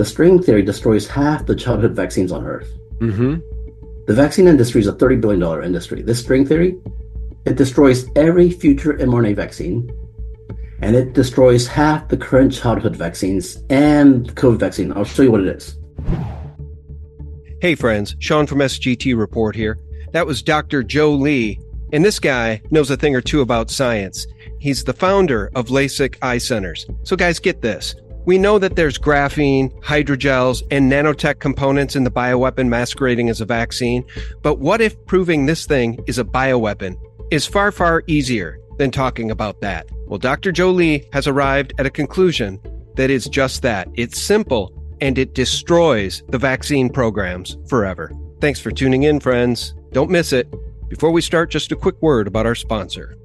[0.00, 2.72] the string theory destroys half the childhood vaccines on Earth.
[3.00, 3.34] Mm-hmm.
[4.06, 6.00] The vaccine industry is a $30 billion industry.
[6.00, 6.80] This string theory,
[7.44, 9.92] it destroys every future mRNA vaccine,
[10.80, 14.90] and it destroys half the current childhood vaccines and the COVID vaccine.
[14.94, 15.76] I'll show you what it is.
[17.60, 19.78] Hey, friends, Sean from SGT Report here.
[20.12, 20.82] That was Dr.
[20.82, 21.60] Joe Lee,
[21.92, 24.26] and this guy knows a thing or two about science.
[24.60, 26.86] He's the founder of LASIK Eye Centers.
[27.02, 27.94] So, guys, get this.
[28.26, 33.46] We know that there's graphene, hydrogels, and nanotech components in the bioweapon masquerading as a
[33.46, 34.04] vaccine.
[34.42, 36.96] But what if proving this thing is a bioweapon
[37.30, 39.88] is far, far easier than talking about that?
[40.06, 40.52] Well, Dr.
[40.52, 42.60] Joe Lee has arrived at a conclusion
[42.96, 43.88] that is just that.
[43.94, 48.12] It's simple and it destroys the vaccine programs forever.
[48.40, 49.74] Thanks for tuning in, friends.
[49.92, 50.52] Don't miss it.
[50.88, 53.16] Before we start, just a quick word about our sponsor.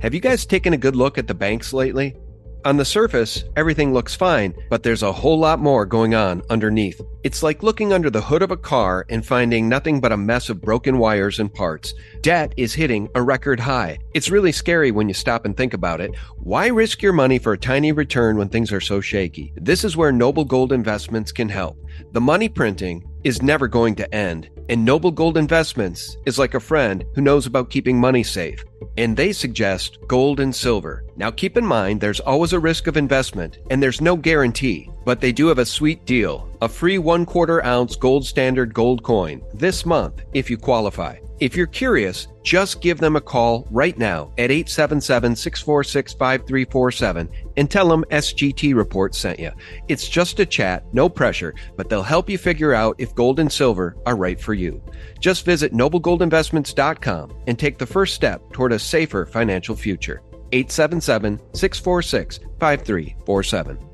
[0.00, 2.16] Have you guys taken a good look at the banks lately?
[2.64, 7.00] On the surface, everything looks fine, but there's a whole lot more going on underneath.
[7.24, 10.48] It's like looking under the hood of a car and finding nothing but a mess
[10.48, 11.92] of broken wires and parts.
[12.20, 13.98] Debt is hitting a record high.
[14.14, 16.14] It's really scary when you stop and think about it.
[16.38, 19.52] Why risk your money for a tiny return when things are so shaky?
[19.56, 21.76] This is where Noble Gold Investments can help.
[22.12, 26.60] The money printing is never going to end, and Noble Gold Investments is like a
[26.60, 28.64] friend who knows about keeping money safe.
[28.98, 31.04] And they suggest gold and silver.
[31.16, 35.20] Now keep in mind there's always a risk of investment and there's no guarantee, but
[35.20, 39.42] they do have a sweet deal a free one quarter ounce gold standard gold coin
[39.54, 41.16] this month if you qualify.
[41.42, 47.68] If you're curious, just give them a call right now at 877 646 5347 and
[47.68, 49.50] tell them SGT Report sent you.
[49.88, 53.50] It's just a chat, no pressure, but they'll help you figure out if gold and
[53.50, 54.80] silver are right for you.
[55.18, 60.22] Just visit noblegoldinvestments.com and take the first step toward a safer financial future.
[60.52, 63.91] 877 646 5347.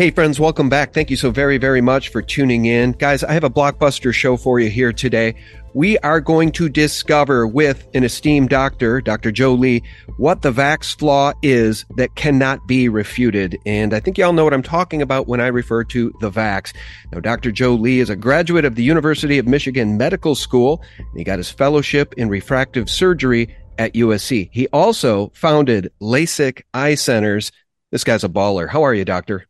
[0.00, 0.94] Hey, friends, welcome back.
[0.94, 2.92] Thank you so very, very much for tuning in.
[2.92, 5.34] Guys, I have a blockbuster show for you here today.
[5.74, 9.30] We are going to discover with an esteemed doctor, Dr.
[9.30, 9.82] Joe Lee,
[10.16, 13.58] what the vax flaw is that cannot be refuted.
[13.66, 16.74] And I think y'all know what I'm talking about when I refer to the vax.
[17.12, 17.52] Now, Dr.
[17.52, 20.82] Joe Lee is a graduate of the University of Michigan Medical School.
[21.14, 24.50] he got his fellowship in refractive surgery at USC.
[24.52, 27.52] He also founded LASIK Eye Centers.
[27.90, 28.68] This guy's a baller.
[28.68, 29.46] How are you, doctor?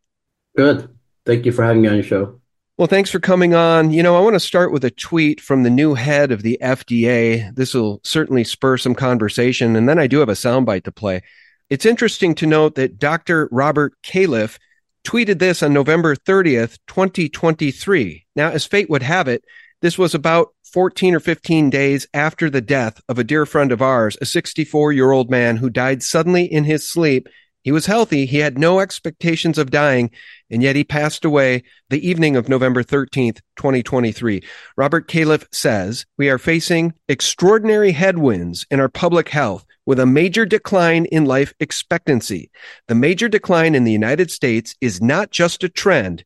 [0.57, 0.89] Good.
[1.27, 2.41] Thank you for having me on your show.
[2.81, 3.91] Well, thanks for coming on.
[3.91, 6.59] You know, I want to start with a tweet from the new head of the
[6.63, 7.55] FDA.
[7.55, 9.77] This will certainly spur some conversation.
[9.77, 11.21] And then I do have a soundbite to play.
[11.69, 13.51] It's interesting to note that Dr.
[13.53, 14.59] Robert Califf
[15.05, 18.27] tweeted this on November 30th, 2023.
[18.35, 19.45] Now, as fate would have it,
[19.83, 23.83] this was about 14 or 15 days after the death of a dear friend of
[23.83, 27.29] ours, a 64 year old man who died suddenly in his sleep
[27.63, 28.25] he was healthy.
[28.25, 30.11] He had no expectations of dying,
[30.49, 34.43] and yet he passed away the evening of November 13th, 2023.
[34.77, 40.47] Robert Califf says, We are facing extraordinary headwinds in our public health with a major
[40.47, 42.51] decline in life expectancy.
[42.89, 46.25] The major decline in the United States is not just a trend.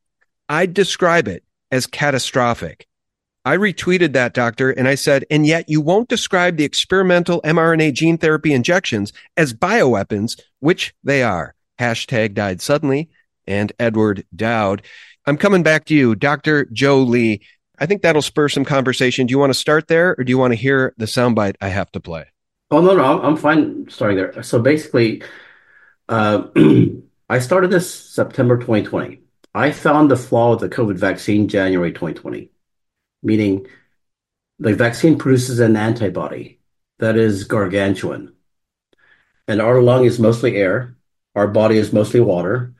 [0.48, 2.86] I'd describe it as catastrophic.
[3.46, 7.92] I retweeted that, doctor, and I said, and yet you won't describe the experimental mRNA
[7.92, 11.54] gene therapy injections as bioweapons, which they are.
[11.78, 13.10] Hashtag died suddenly
[13.46, 14.82] and Edward Dowd.
[15.26, 16.64] I'm coming back to you, Dr.
[16.72, 17.42] Joe Lee.
[17.78, 19.26] I think that'll spur some conversation.
[19.26, 21.68] Do you want to start there or do you want to hear the soundbite I
[21.68, 22.24] have to play?
[22.70, 24.42] Oh, no, no, I'm fine starting there.
[24.42, 25.22] So basically,
[26.08, 26.44] uh,
[27.28, 29.20] I started this September 2020.
[29.54, 32.50] I found the flaw with the COVID vaccine January 2020
[33.24, 33.66] meaning
[34.58, 36.60] the vaccine produces an antibody
[36.98, 38.34] that is gargantuan.
[39.48, 40.96] And our lung is mostly air,
[41.34, 42.74] our body is mostly water.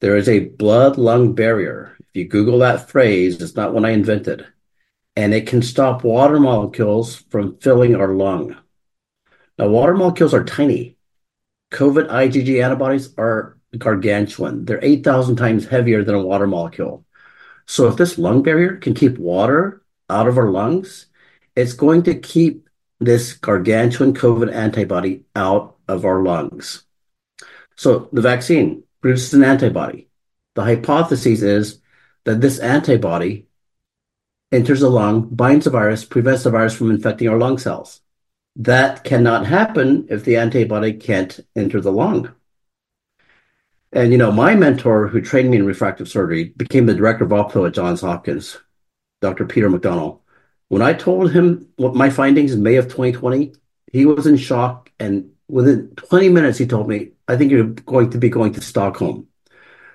[0.00, 1.96] There is a blood lung barrier.
[2.00, 4.46] If you Google that phrase, it's not one I invented.
[5.16, 8.56] And it can stop water molecules from filling our lung.
[9.58, 10.96] Now, water molecules are tiny.
[11.72, 14.64] COVID IgG antibodies are gargantuan.
[14.64, 17.04] They're 8,000 times heavier than a water molecule.
[17.66, 21.06] So, if this lung barrier can keep water out of our lungs,
[21.56, 22.68] it's going to keep
[23.00, 26.84] this gargantuan COVID antibody out of our lungs.
[27.76, 30.08] So the vaccine produces an antibody.
[30.54, 31.80] The hypothesis is
[32.24, 33.46] that this antibody
[34.52, 38.00] enters the lung, binds the virus, prevents the virus from infecting our lung cells.
[38.56, 42.32] That cannot happen if the antibody can't enter the lung.
[43.92, 47.30] And you know, my mentor who trained me in refractive surgery became the director of
[47.30, 48.58] opto at Johns Hopkins
[49.24, 49.46] Dr.
[49.46, 50.20] Peter McDonnell.
[50.68, 53.54] When I told him what my findings in May of 2020,
[53.92, 58.10] he was in shock and within 20 minutes, he told me, I think you're going
[58.10, 59.28] to be going to Stockholm.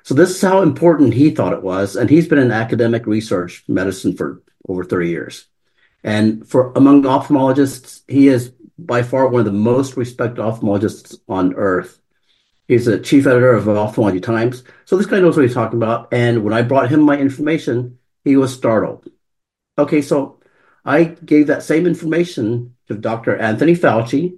[0.03, 1.95] So this is how important he thought it was.
[1.95, 5.45] And he's been in academic research medicine for over 30 years.
[6.03, 11.53] And for among ophthalmologists, he is by far one of the most respected ophthalmologists on
[11.55, 11.99] earth.
[12.67, 14.63] He's a chief editor of Ophthalmology Times.
[14.85, 16.13] So this guy knows what he's talking about.
[16.13, 19.09] And when I brought him my information, he was startled.
[19.79, 20.39] Okay, so
[20.83, 23.37] I gave that same information to Dr.
[23.37, 24.37] Anthony Fauci,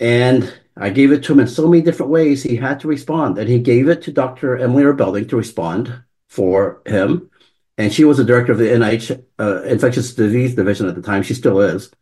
[0.00, 2.42] and I gave it to him in so many different ways.
[2.42, 4.58] He had to respond, and he gave it to Dr.
[4.58, 7.30] Emily Belding to respond for him.
[7.78, 11.22] And she was the director of the NIH uh, infectious disease division at the time.
[11.22, 11.92] She still is.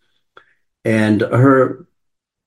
[0.86, 1.86] And her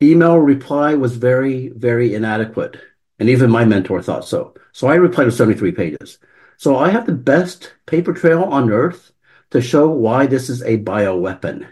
[0.01, 2.77] email reply was very, very inadequate.
[3.19, 4.55] And even my mentor thought so.
[4.73, 6.17] So I replied with 73 pages.
[6.57, 9.11] So I have the best paper trail on earth
[9.51, 11.67] to show why this is a bioweapon.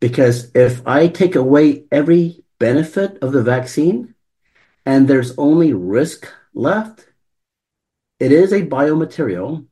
[0.00, 4.14] Because if I take away every benefit of the vaccine
[4.86, 7.08] and there's only risk left,
[8.20, 9.66] it is a biomaterial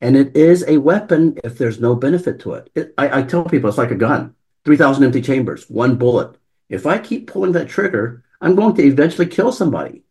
[0.00, 2.70] and it is a weapon if there's no benefit to it.
[2.74, 4.34] it I, I tell people it's like a gun
[4.64, 6.36] 3,000 empty chambers, one bullet.
[6.68, 10.03] If I keep pulling that trigger, I'm going to eventually kill somebody.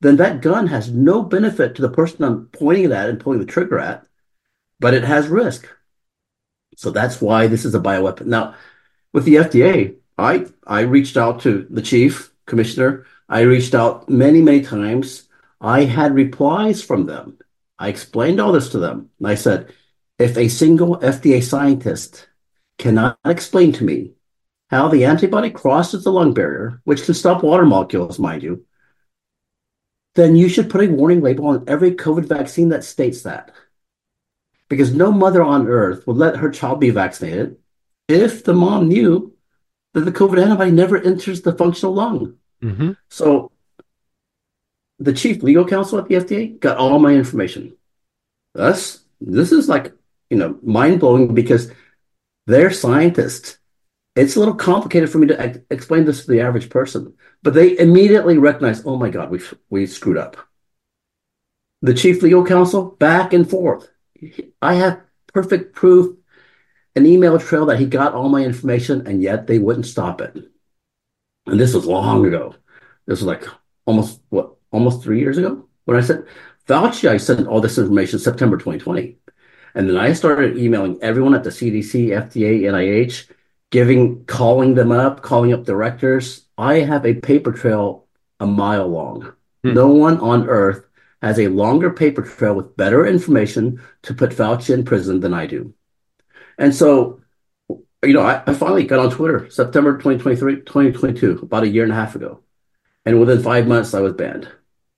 [0.00, 3.38] Then that gun has no benefit to the person I'm pointing it at and pulling
[3.38, 4.06] the trigger at,
[4.78, 5.68] but it has risk.
[6.76, 8.26] So that's why this is a bioweapon.
[8.26, 8.54] Now,
[9.12, 13.06] with the FDA, I I reached out to the chief commissioner.
[13.28, 15.28] I reached out many, many times.
[15.60, 17.38] I had replies from them.
[17.78, 19.10] I explained all this to them.
[19.18, 19.72] And I said,
[20.18, 22.28] if a single FDA scientist
[22.78, 24.12] cannot explain to me
[24.70, 28.64] how the antibody crosses the lung barrier, which can stop water molecules, mind you,
[30.20, 33.52] then you should put a warning label on every COVID vaccine that states that.
[34.68, 37.56] Because no mother on earth would let her child be vaccinated
[38.06, 39.34] if the mom knew
[39.94, 42.36] that the COVID antibody never enters the functional lung.
[42.62, 42.92] Mm-hmm.
[43.08, 43.50] So
[44.98, 47.76] the chief legal counsel at the FDA got all my information.
[48.54, 49.92] Thus, this is like,
[50.28, 51.72] you know, mind blowing because
[52.46, 53.58] they're scientists.
[54.14, 57.54] It's a little complicated for me to ex- explain this to the average person, but
[57.54, 60.36] they immediately recognize, oh my God, we we screwed up.
[61.82, 63.88] The chief legal counsel back and forth.
[64.60, 65.00] I have
[65.32, 66.16] perfect proof,
[66.94, 70.36] an email trail that he got all my information, and yet they wouldn't stop it.
[71.46, 72.54] And this was long ago.
[73.06, 73.44] This was like
[73.86, 76.26] almost what, almost three years ago when I said
[76.68, 77.08] Fauci.
[77.08, 79.16] I sent all this information September 2020,
[79.74, 83.30] and then I started emailing everyone at the CDC, FDA, NIH,
[83.70, 86.46] giving, calling them up, calling up directors.
[86.60, 88.06] I have a paper trail
[88.38, 89.32] a mile long.
[89.64, 89.72] Hmm.
[89.72, 90.84] No one on earth
[91.22, 95.46] has a longer paper trail with better information to put Fauci in prison than I
[95.46, 95.72] do.
[96.58, 97.22] And so,
[98.04, 101.92] you know, I, I finally got on Twitter September 2023, 2022, about a year and
[101.92, 102.40] a half ago.
[103.06, 104.46] And within five months, I was banned.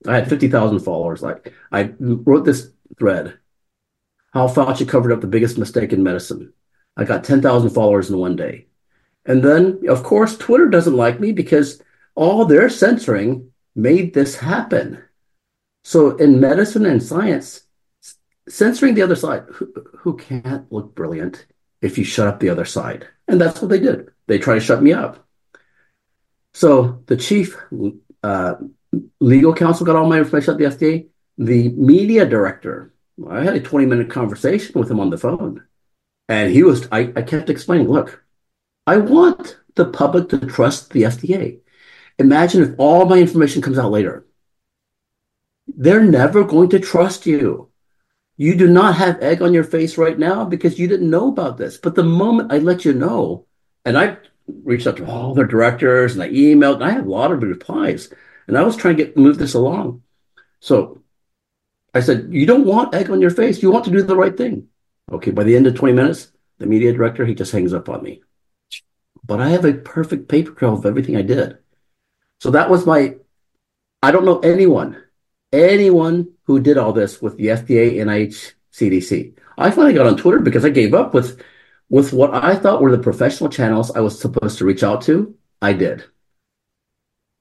[0.07, 1.23] I had 50,000 followers.
[1.23, 3.39] Like I wrote this thread,
[4.33, 6.53] how Fauci covered up the biggest mistake in medicine.
[6.97, 8.67] I got 10,000 followers in one day.
[9.25, 11.83] And then, of course, Twitter doesn't like me because
[12.15, 15.03] all their censoring made this happen.
[15.85, 17.63] So in medicine and science,
[18.49, 21.47] censoring the other side, who, who can't look brilliant
[21.81, 23.07] if you shut up the other side?
[23.29, 24.11] And that's what they did.
[24.27, 25.27] They try to shut me up.
[26.55, 27.57] So the chief
[28.23, 28.55] uh,
[29.21, 31.07] legal counsel got all my information at the FDA.
[31.39, 32.93] The media director,
[33.29, 35.65] I had a 20 minute conversation with him on the phone.
[36.29, 38.23] And he was, I, I kept explaining, look,
[38.87, 41.61] I want the public to trust the FDA.
[42.19, 44.27] Imagine if all my information comes out later
[45.77, 47.69] they're never going to trust you.
[48.37, 51.59] You do not have egg on your face right now because you didn't know about
[51.59, 51.77] this.
[51.77, 53.47] But the moment I let you know,
[53.85, 57.11] and I reached out to all their directors and I emailed, and I had a
[57.11, 58.13] lot of replies,
[58.47, 60.03] and I was trying to get move this along.
[60.61, 61.03] So
[61.95, 63.63] I said, You don't want egg on your face.
[63.63, 64.69] You want to do the right thing.
[65.11, 68.03] Okay, by the end of 20 minutes, the media director, he just hangs up on
[68.03, 68.23] me.
[69.25, 71.59] But I have a perfect paper trail of everything I did.
[72.41, 73.17] So that was my,
[74.03, 75.03] I don't know anyone
[75.53, 79.35] anyone who did all this with the FDA, NIH, CDC.
[79.59, 81.43] I finally got on Twitter because I gave up with
[81.91, 85.35] with what I thought were the professional channels I was supposed to reach out to.
[85.61, 86.05] I did.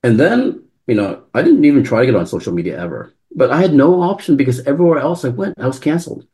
[0.04, 3.14] And then, you know, I didn't even try to get on social media ever.
[3.34, 6.28] But I had no option because everywhere else I went, I was canceled.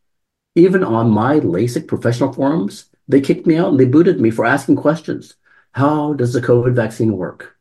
[0.55, 4.45] Even on my LASIK professional forums, they kicked me out and they booted me for
[4.45, 5.35] asking questions.
[5.71, 7.57] How does the COVID vaccine work?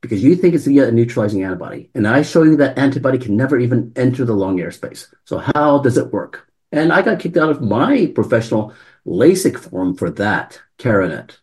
[0.00, 1.90] because you think it's a neutralizing antibody.
[1.94, 5.12] And I show you that antibody can never even enter the lung airspace.
[5.24, 6.48] So how does it work?
[6.72, 8.74] And I got kicked out of my professional
[9.06, 11.38] LASIK forum for that, CARANET.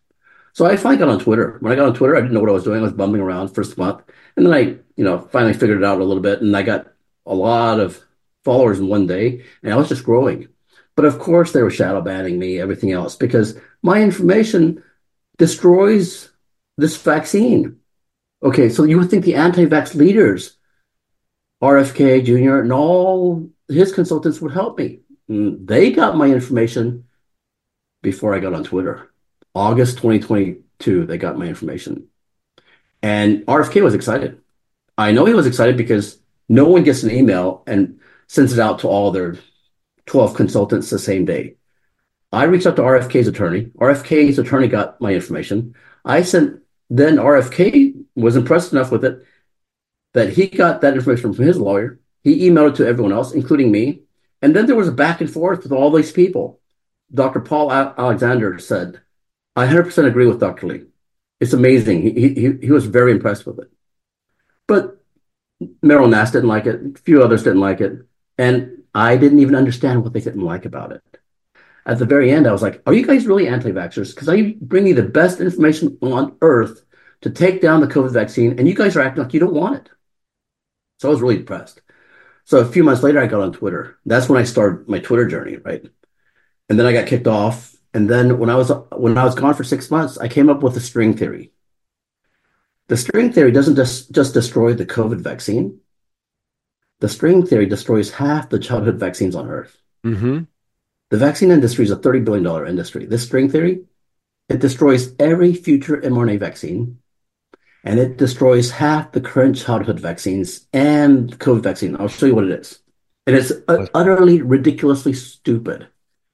[0.52, 1.58] So I finally got on Twitter.
[1.60, 2.80] When I got on Twitter, I didn't know what I was doing.
[2.80, 4.02] I was bumming around first month.
[4.36, 4.60] And then I,
[4.96, 6.40] you know, finally figured it out a little bit.
[6.40, 6.88] And I got
[7.26, 8.02] a lot of
[8.44, 9.44] followers in one day.
[9.62, 10.48] And I was just growing.
[10.98, 14.82] But of course, they were shadow banning me, everything else, because my information
[15.36, 16.30] destroys
[16.76, 17.76] this vaccine.
[18.42, 20.56] Okay, so you would think the anti vax leaders,
[21.62, 25.02] RFK Jr., and all his consultants would help me.
[25.30, 27.04] Mm, they got my information
[28.02, 29.08] before I got on Twitter.
[29.54, 32.08] August 2022, they got my information.
[33.04, 34.40] And RFK was excited.
[34.98, 38.80] I know he was excited because no one gets an email and sends it out
[38.80, 39.36] to all their
[40.08, 41.54] 12 consultants the same day.
[42.32, 43.66] I reached out to RFK's attorney.
[43.78, 45.74] RFK's attorney got my information.
[46.04, 46.60] I sent,
[46.90, 49.24] then RFK was impressed enough with it
[50.14, 52.00] that he got that information from his lawyer.
[52.24, 54.02] He emailed it to everyone else, including me.
[54.42, 56.60] And then there was a back and forth with all these people.
[57.12, 57.40] Dr.
[57.40, 59.00] Paul Alexander said,
[59.56, 60.66] I 100% agree with Dr.
[60.66, 60.84] Lee.
[61.40, 62.02] It's amazing.
[62.02, 63.70] He, he, he was very impressed with it.
[64.66, 65.02] But
[65.82, 66.80] Meryl Nass didn't like it.
[66.96, 67.92] A few others didn't like it.
[68.36, 71.02] And I didn't even understand what they didn't like about it.
[71.86, 74.14] At the very end, I was like, are you guys really anti vaxxers?
[74.14, 76.82] Because I bring you the best information on earth
[77.22, 79.76] to take down the COVID vaccine, and you guys are acting like you don't want
[79.76, 79.90] it.
[80.98, 81.80] So I was really depressed.
[82.44, 83.98] So a few months later, I got on Twitter.
[84.06, 85.84] That's when I started my Twitter journey, right?
[86.68, 87.74] And then I got kicked off.
[87.94, 90.62] And then when I was when I was gone for six months, I came up
[90.62, 91.52] with a string theory.
[92.88, 95.80] The string theory doesn't just, just destroy the COVID vaccine.
[97.00, 99.76] The string theory destroys half the childhood vaccines on Earth.
[100.04, 100.44] Mm-hmm.
[101.10, 103.06] The vaccine industry is a $30 billion industry.
[103.06, 103.84] This string theory,
[104.48, 106.98] it destroys every future mRNA vaccine
[107.84, 111.96] and it destroys half the current childhood vaccines and COVID vaccine.
[111.98, 112.80] I'll show you what it is.
[113.26, 113.52] And it's
[113.94, 115.88] utterly ridiculously stupid.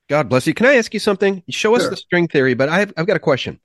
[0.09, 0.55] God bless you.
[0.55, 1.43] Can I ask you something?
[1.49, 1.91] Show us Sure.
[1.91, 3.61] the string theory, but I've, I've got a question.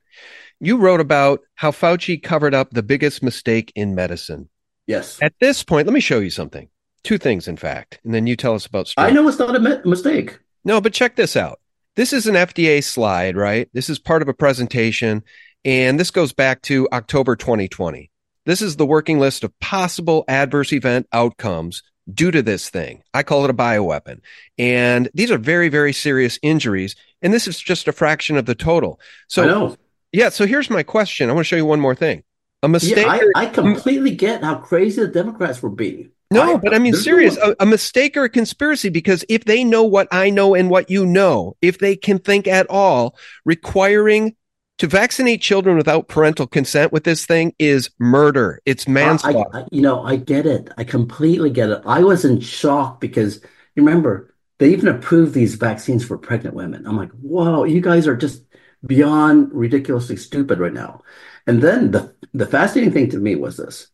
[0.58, 4.48] You wrote about how Fauci covered up the biggest mistake in medicine.
[4.86, 5.18] Yes.
[5.22, 6.68] At this point, let me show you something.
[7.02, 8.92] Two things, in fact, and then you tell us about.
[8.96, 10.38] I know it's not a mi- mistake.
[10.64, 11.60] No, but check this out.
[11.96, 13.68] This is an FDA slide, right?
[13.72, 15.22] This is part of a presentation,
[15.64, 18.10] and this goes back to October 2020.
[18.46, 23.02] This is the working list of possible adverse event outcomes due to this thing.
[23.14, 24.20] I call it a bioweapon.
[24.58, 26.96] And these are very, very serious injuries.
[27.22, 28.98] And this is just a fraction of the total.
[29.28, 29.76] So, I know.
[30.12, 30.30] yeah.
[30.30, 31.28] So here's my question.
[31.28, 32.24] I want to show you one more thing.
[32.62, 33.06] A mistake.
[33.06, 36.10] Yeah, I, I completely get how crazy the Democrats were being.
[36.32, 39.82] No, but I mean, serious, a, a mistake or a conspiracy, because if they know
[39.82, 44.36] what I know and what you know, if they can think at all, requiring
[44.78, 48.60] to vaccinate children without parental consent with this thing is murder.
[48.64, 49.50] It's I, manslaughter.
[49.52, 50.70] I- you know, I get it.
[50.78, 51.82] I completely get it.
[51.84, 53.42] I was in shock because
[53.74, 56.86] you remember they even approved these vaccines for pregnant women.
[56.86, 58.42] I'm like, whoa, you guys are just
[58.86, 61.02] beyond ridiculously stupid right now.
[61.46, 63.88] And then the the fascinating thing to me was this.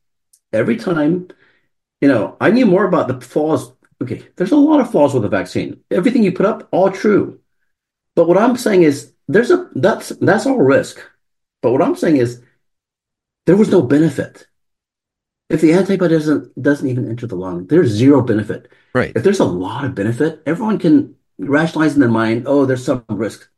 [0.53, 1.29] Every time,
[2.01, 3.73] you know, I knew more about the flaws.
[4.03, 5.81] Okay, there's a lot of flaws with the vaccine.
[5.91, 7.41] Everything you put up, all true.
[8.15, 11.01] But what I'm saying is there's a that's that's all risk.
[11.63, 12.43] But what I'm saying is
[13.47, 14.47] there was no benefit.
[15.49, 18.69] If the antibody doesn't doesn't even enter the lung, there's zero benefit.
[18.95, 19.13] right.
[19.15, 23.05] If there's a lot of benefit, everyone can rationalize in their mind, oh, there's some
[23.09, 23.49] risk.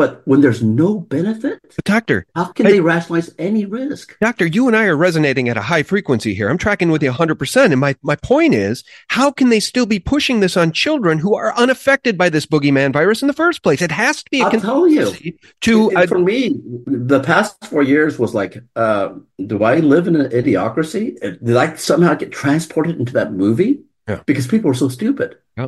[0.00, 4.16] But when there's no benefit, But doctor, how can I- they rationalize any risk?
[4.18, 6.48] doctor, you and I are resonating at a high frequency here.
[6.48, 7.70] I'm tracking with you 100%.
[7.70, 11.34] And my, my point is, how can they still be pushing this on children who
[11.34, 13.82] are unaffected by this boogeyman virus in the first place?
[13.82, 15.12] It has to be a I'll tell you.
[15.60, 19.10] to uh, for me, the past four years was like, uh,
[19.46, 21.20] do I live in an idiocracy?
[21.20, 23.82] Did I somehow get transported into that movie?
[24.08, 24.22] Yeah.
[24.24, 25.36] Because people are so stupid.
[25.58, 25.66] Yeah.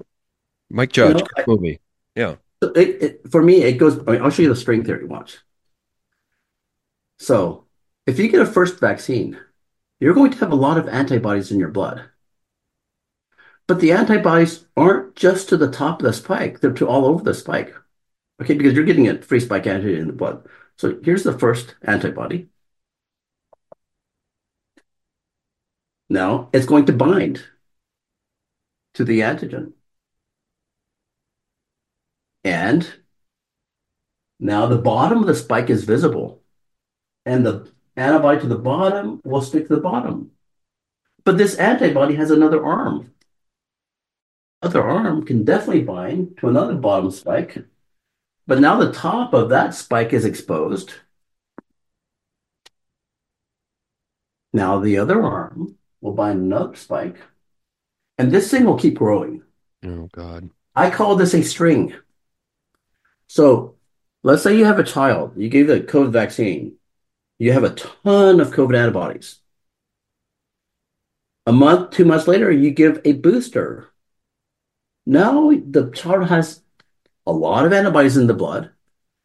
[0.70, 1.80] Mike Judge, You know, great movie.
[2.16, 2.36] Yeah.
[2.62, 3.98] So It, it, for me, it goes.
[4.06, 5.04] I mean, I'll show you the string theory.
[5.04, 5.38] Watch.
[7.18, 7.66] So,
[8.06, 9.40] if you get a first vaccine,
[10.00, 12.10] you're going to have a lot of antibodies in your blood.
[13.66, 17.24] But the antibodies aren't just to the top of the spike; they're to all over
[17.24, 17.74] the spike.
[18.42, 20.46] Okay, because you're getting a free spike antibody in the blood.
[20.78, 22.48] So here's the first antibody.
[26.08, 27.44] Now it's going to bind
[28.94, 29.74] to the antigen.
[32.44, 32.88] And
[34.40, 36.42] now the bottom of the spike is visible.
[37.24, 40.32] And the antibody to the bottom will stick to the bottom.
[41.24, 43.12] But this antibody has another arm.
[44.60, 47.58] Other arm can definitely bind to another bottom spike.
[48.46, 50.94] But now the top of that spike is exposed.
[54.52, 57.18] Now the other arm will bind another spike.
[58.18, 59.42] And this thing will keep growing.
[59.84, 60.50] Oh God.
[60.74, 61.94] I call this a string.
[63.32, 63.76] So
[64.24, 66.76] Let's say you have a child, you gave the COVID vaccine,
[67.38, 69.40] you have a ton of COVID antibodies.
[71.46, 73.88] A month, two months later, you give a booster.
[75.06, 76.62] Now the child has
[77.26, 78.70] a lot of antibodies in the blood.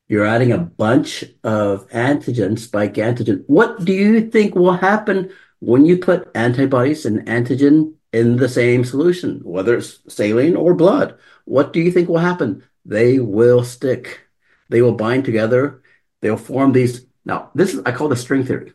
[0.08, 3.44] You're adding a bunch of antigen, spike antigen.
[3.46, 8.84] What do you think will happen when you put antibodies and antigen in the same
[8.84, 11.20] solution, whether it's saline or blood?
[11.46, 12.64] What do you think will happen?
[12.88, 14.22] They will stick.
[14.70, 15.84] They will bind together.
[16.22, 17.06] They'll form these.
[17.25, 18.74] Now, this is, I call the string theory.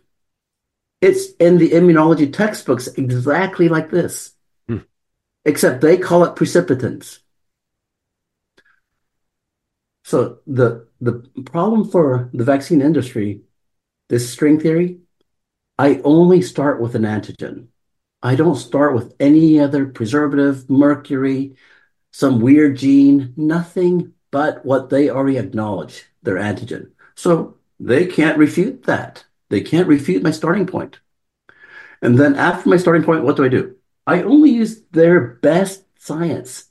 [1.01, 4.33] It's in the immunology textbooks exactly like this,
[4.69, 4.79] hmm.
[5.45, 7.21] except they call it precipitants.
[10.05, 13.43] So the the problem for the vaccine industry,
[14.09, 14.99] this string theory,
[15.79, 17.69] I only start with an antigen.
[18.23, 21.57] I don't start with any other preservative, mercury,
[22.13, 26.91] some weird gene, nothing but what they already acknowledge, their antigen.
[27.15, 29.25] So they can't refute that.
[29.49, 31.01] They can't refute my starting point.
[32.01, 33.77] And then after my starting point, what do I do?
[34.07, 36.67] I only use their best science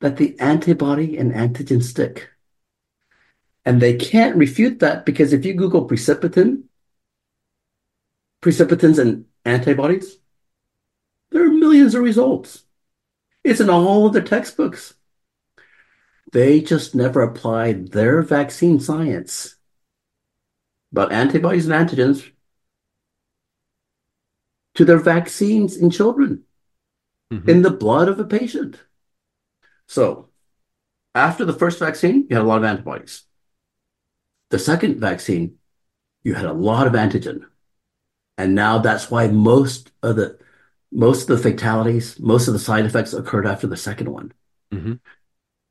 [0.00, 2.30] that the antibody and antigen stick.
[3.64, 6.64] And they can't refute that because if you Google precipitin,
[8.40, 10.18] precipitins and antibodies,
[11.30, 12.64] there are millions of results.
[13.44, 14.94] It's in all of their textbooks.
[16.32, 19.56] They just never applied their vaccine science
[20.92, 22.30] about antibodies and antigens
[24.74, 26.44] to their vaccines in children
[27.32, 27.48] mm-hmm.
[27.48, 28.78] in the blood of a patient.
[29.86, 30.28] So,
[31.14, 33.24] after the first vaccine, you had a lot of antibodies.
[34.50, 35.56] The second vaccine,
[36.22, 37.46] you had a lot of antigen.
[38.38, 40.38] And now that's why most of the
[40.92, 44.32] most of the fatalities, most of the side effects occurred after the second one.
[44.72, 44.94] Mm-hmm.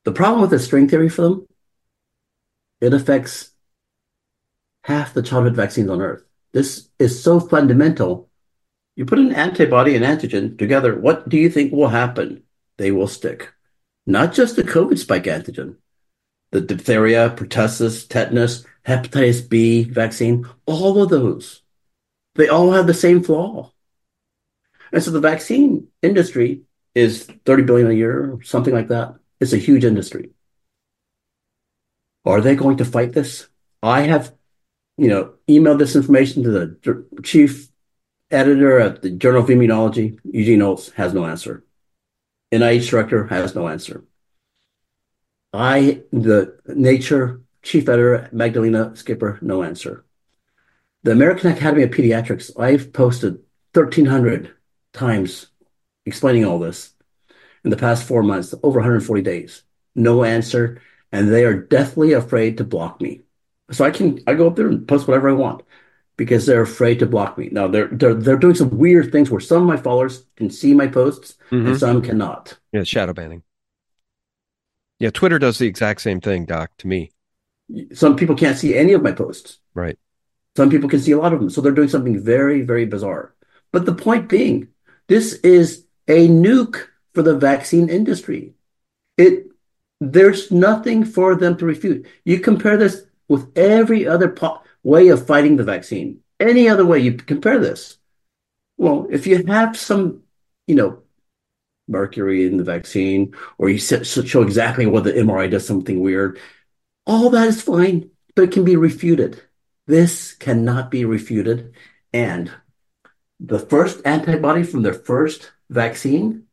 [0.03, 1.47] The problem with the string theory for them,
[2.81, 3.51] it affects
[4.83, 6.23] half the childhood vaccines on Earth.
[6.53, 8.29] This is so fundamental.
[8.95, 12.43] You put an antibody and antigen together, what do you think will happen?
[12.77, 13.53] They will stick.
[14.07, 15.75] Not just the COVID spike antigen,
[16.51, 21.61] the diphtheria, pertussis, tetanus, hepatitis B vaccine, all of those,
[22.35, 23.71] they all have the same flaw.
[24.91, 26.61] And so the vaccine industry
[26.93, 29.15] is 30 billion a year, something like that.
[29.39, 30.31] It's a huge industry.
[32.25, 33.47] Are they going to fight this?
[33.81, 34.33] I have,
[34.97, 37.69] you know, emailed this information to the chief
[38.29, 41.63] editor at the Journal of Immunology, Eugene Oltz, has no answer.
[42.51, 44.03] NIH director has no answer.
[45.53, 50.05] I, the Nature chief editor, Magdalena Skipper, no answer.
[51.03, 53.39] The American Academy of Pediatrics, I've posted
[53.73, 54.53] 1,300
[54.93, 55.47] times
[56.05, 56.93] explaining all this
[57.63, 59.63] in the past four months, over 140 days.
[59.95, 60.81] No answer.
[61.11, 63.21] And they are deathly afraid to block me.
[63.71, 65.63] So I can, I go up there and post whatever I want
[66.17, 67.49] because they're afraid to block me.
[67.51, 70.73] Now they're, they're, they're doing some weird things where some of my followers can see
[70.73, 71.67] my posts mm-hmm.
[71.67, 72.57] and some cannot.
[72.71, 72.83] Yeah.
[72.83, 73.43] Shadow banning.
[74.99, 75.09] Yeah.
[75.11, 77.11] Twitter does the exact same thing, Doc, to me.
[77.93, 79.59] Some people can't see any of my posts.
[79.73, 79.97] Right.
[80.57, 81.49] Some people can see a lot of them.
[81.49, 83.33] So they're doing something very, very bizarre.
[83.71, 84.67] But the point being,
[85.07, 88.53] this is a nuke for the vaccine industry.
[89.17, 89.47] It
[89.99, 92.07] there's nothing for them to refute.
[92.25, 96.21] You compare this with every other po- way of fighting the vaccine.
[96.39, 97.99] Any other way you compare this.
[98.77, 100.23] Well, if you have some,
[100.65, 101.03] you know,
[101.87, 106.39] mercury in the vaccine, or you show exactly what the MRI does something weird,
[107.05, 109.41] all that is fine, but it can be refuted.
[109.85, 111.73] This cannot be refuted.
[112.11, 112.51] And
[113.43, 116.43] the first antibody from their first vaccine,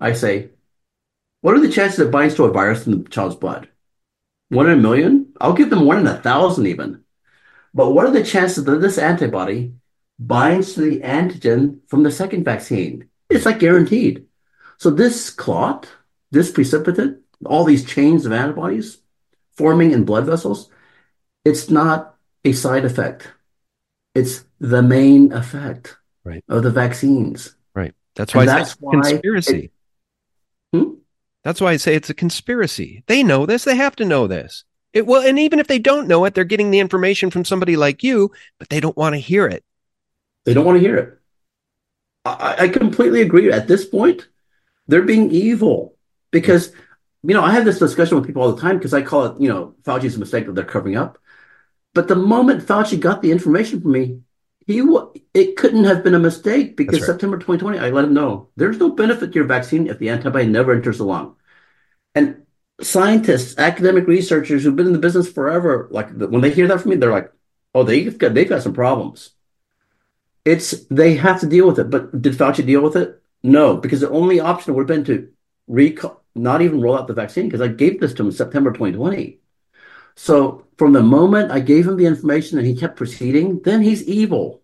[0.00, 0.50] I say,
[1.40, 3.68] what are the chances it binds to a virus in the child's blood?
[4.48, 5.32] One in a million?
[5.40, 7.04] I'll give them one in a thousand even.
[7.72, 9.74] But what are the chances that this antibody
[10.18, 13.08] binds to the antigen from the second vaccine?
[13.30, 14.26] It's like guaranteed.
[14.78, 15.88] So this clot,
[16.30, 17.16] this precipitate,
[17.46, 18.98] all these chains of antibodies
[19.56, 20.68] forming in blood vessels,
[21.44, 23.28] it's not a side effect.
[24.14, 26.44] It's the main effect right.
[26.48, 27.54] of the vaccines.
[27.74, 27.94] Right.
[28.14, 29.70] That's why that's why conspiracy.
[30.72, 30.94] It, hmm?
[31.42, 33.04] That's why I say it's a conspiracy.
[33.06, 33.64] They know this.
[33.64, 34.64] They have to know this.
[34.92, 37.76] It well, and even if they don't know it, they're getting the information from somebody
[37.76, 39.64] like you, but they don't want to hear it.
[40.44, 41.18] They don't want to hear it.
[42.24, 43.52] I, I completely agree.
[43.52, 44.28] At this point,
[44.86, 45.96] they're being evil
[46.30, 46.72] because,
[47.22, 49.40] you know, I have this discussion with people all the time because I call it,
[49.40, 51.18] you know, Fauci's a mistake that they're covering up.
[51.92, 54.20] But the moment Fauci got the information from me,
[54.66, 54.82] he
[55.34, 57.06] it couldn't have been a mistake because right.
[57.06, 60.46] September 2020, I let him know there's no benefit to your vaccine if the antibody
[60.46, 61.36] never enters the lung.
[62.14, 62.42] And
[62.80, 66.90] scientists, academic researchers who've been in the business forever, like when they hear that from
[66.90, 67.30] me, they're like,
[67.74, 69.30] "Oh, they've got they've got some problems."
[70.44, 71.90] It's they have to deal with it.
[71.90, 73.22] But did Fauci deal with it?
[73.42, 75.28] No, because the only option would have been to
[75.66, 78.70] recall, not even roll out the vaccine because I gave this to him in September
[78.70, 79.40] 2020.
[80.16, 84.06] So from the moment I gave him the information and he kept proceeding, then he's
[84.08, 84.62] evil.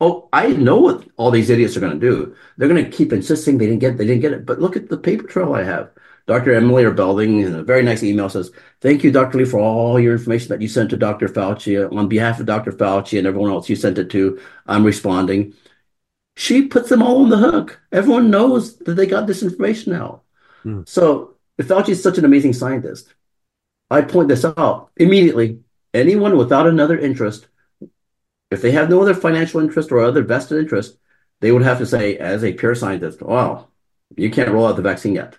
[0.00, 2.36] Oh, I know what all these idiots are going to do.
[2.56, 4.44] They're going to keep insisting they didn't get it, they didn't get it.
[4.44, 5.90] But look at the paper trail I have.
[6.26, 6.54] Dr.
[6.54, 9.38] Emily Erbelding in a very nice email says, Thank you, Dr.
[9.38, 11.28] Lee, for all your information that you sent to Dr.
[11.28, 11.90] Fauci.
[11.96, 12.72] On behalf of Dr.
[12.72, 15.54] Fauci and everyone else you sent it to, I'm responding.
[16.36, 17.80] She puts them all on the hook.
[17.92, 20.22] Everyone knows that they got this information now.
[20.64, 20.86] Mm.
[20.86, 23.14] So if Fauci is such an amazing scientist,
[23.90, 25.60] I point this out immediately.
[25.94, 27.48] Anyone without another interest,
[28.50, 30.98] if they have no other financial interest or other vested interest,
[31.40, 33.68] they would have to say, as a pure scientist, wow,
[34.16, 35.38] you can't roll out the vaccine yet.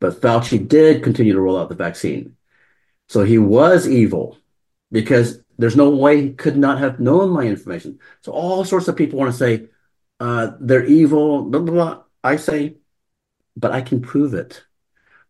[0.00, 2.36] But Fauci did continue to roll out the vaccine.
[3.08, 4.38] So he was evil
[4.90, 8.00] because there's no way he could not have known my information.
[8.22, 9.68] So all sorts of people want to say
[10.18, 12.02] uh, they're evil, blah, blah, blah.
[12.24, 12.76] I say,
[13.56, 14.64] but I can prove it.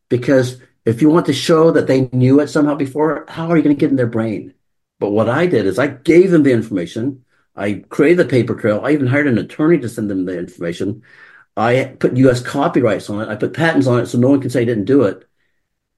[0.09, 3.63] Because if you want to show that they knew it somehow before, how are you
[3.63, 4.55] going to get in their brain?
[4.99, 7.25] But what I did is I gave them the information.
[7.57, 8.81] I created the paper trail.
[8.85, 11.03] I even hired an attorney to send them the information.
[11.57, 13.29] I put US copyrights on it.
[13.29, 15.29] I put patents on it so no one can say I didn't do it.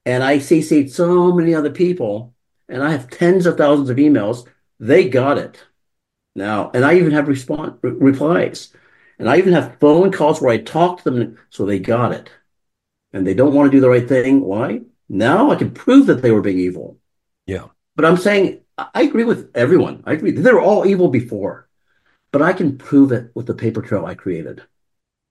[0.05, 2.35] And I CC'd so many other people,
[2.69, 4.47] and I have tens of thousands of emails.
[4.79, 5.63] They got it
[6.35, 8.73] now, and I even have response re- replies,
[9.19, 12.29] and I even have phone calls where I talk to them, so they got it,
[13.15, 14.41] and they don't want to do the right thing.
[14.41, 14.81] Why?
[15.07, 16.97] Now I can prove that they were being evil.
[17.47, 20.03] Yeah, but I'm saying I agree with everyone.
[20.05, 21.67] I agree they were all evil before,
[22.31, 24.61] but I can prove it with the paper trail I created.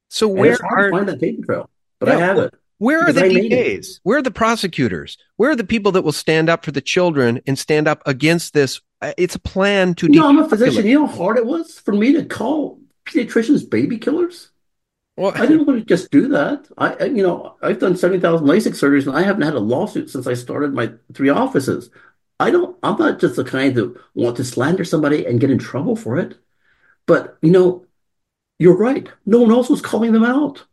[0.09, 1.71] So where it's hard are to find that paper trail?
[2.01, 2.55] But yeah, I have it.
[2.79, 4.01] Where are the DAs?
[4.03, 5.17] Where are the prosecutors?
[5.37, 8.53] Where are the people that will stand up for the children and stand up against
[8.53, 8.81] this?
[9.01, 10.07] Uh, it's a plan to.
[10.07, 10.87] You know, I'm a physician.
[10.87, 14.51] You know how hard it was for me to call pediatricians baby killers.
[15.17, 16.69] Well, I didn't want to just do that.
[16.77, 20.11] I, you know, I've done seventy thousand LASIK surgeries, and I haven't had a lawsuit
[20.11, 21.91] since I started my three offices.
[22.41, 22.77] I don't.
[22.83, 26.19] I'm not just the kind that want to slander somebody and get in trouble for
[26.19, 26.37] it.
[27.07, 27.87] But you know,
[28.59, 29.09] you're right.
[29.27, 30.65] No one else was calling them out.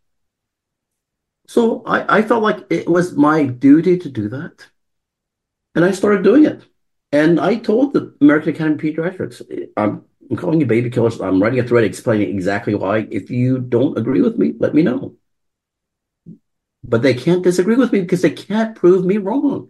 [1.47, 4.67] So I, I felt like it was my duty to do that.
[5.75, 6.63] And I started doing it.
[7.11, 9.41] And I told the American Academy of Pediatrics,
[9.75, 11.19] I'm, I'm calling you baby killers.
[11.19, 13.05] I'm writing a thread explaining exactly why.
[13.11, 15.17] If you don't agree with me, let me know.
[16.85, 19.69] But they can't disagree with me because they can't prove me wrong.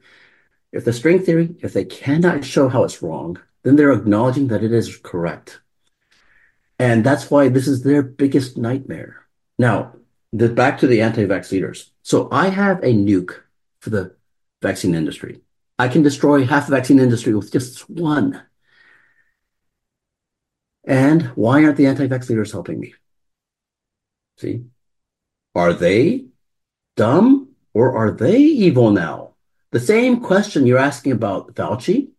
[0.71, 4.63] If the string theory, if they cannot show how it's wrong, then they're acknowledging that
[4.63, 5.61] it is correct.
[6.77, 9.25] And that's why this is their biggest nightmare.
[9.57, 9.95] Now,
[10.31, 11.91] the, back to the anti-vax leaders.
[12.03, 13.33] So I have a nuke
[13.79, 14.15] for the
[14.61, 15.41] vaccine industry.
[15.79, 18.43] I can destroy half the vaccine industry with just one.
[20.85, 22.93] And why aren't the anti-vax leaders helping me?
[24.37, 24.65] See,
[25.53, 26.25] are they
[26.95, 29.33] dumb or are they evil now?
[29.71, 32.09] The same question you're asking about Fauci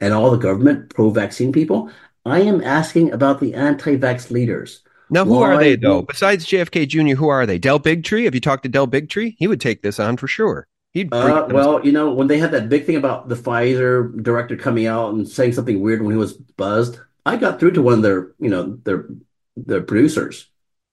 [0.00, 1.90] and all the government pro-vaccine people.
[2.24, 4.82] I am asking about the anti-vax leaders.
[5.08, 5.54] Now, who Why?
[5.54, 6.02] are they though?
[6.02, 7.58] Besides JFK Jr., who are they?
[7.58, 8.24] Del Bigtree?
[8.24, 9.34] Have you talked to Del Bigtree?
[9.38, 10.68] He would take this on for sure.
[10.92, 14.56] He'd uh, well, you know, when they had that big thing about the Pfizer director
[14.56, 17.94] coming out and saying something weird when he was buzzed, I got through to one
[17.94, 19.08] of their, you know, their
[19.56, 20.48] their producers.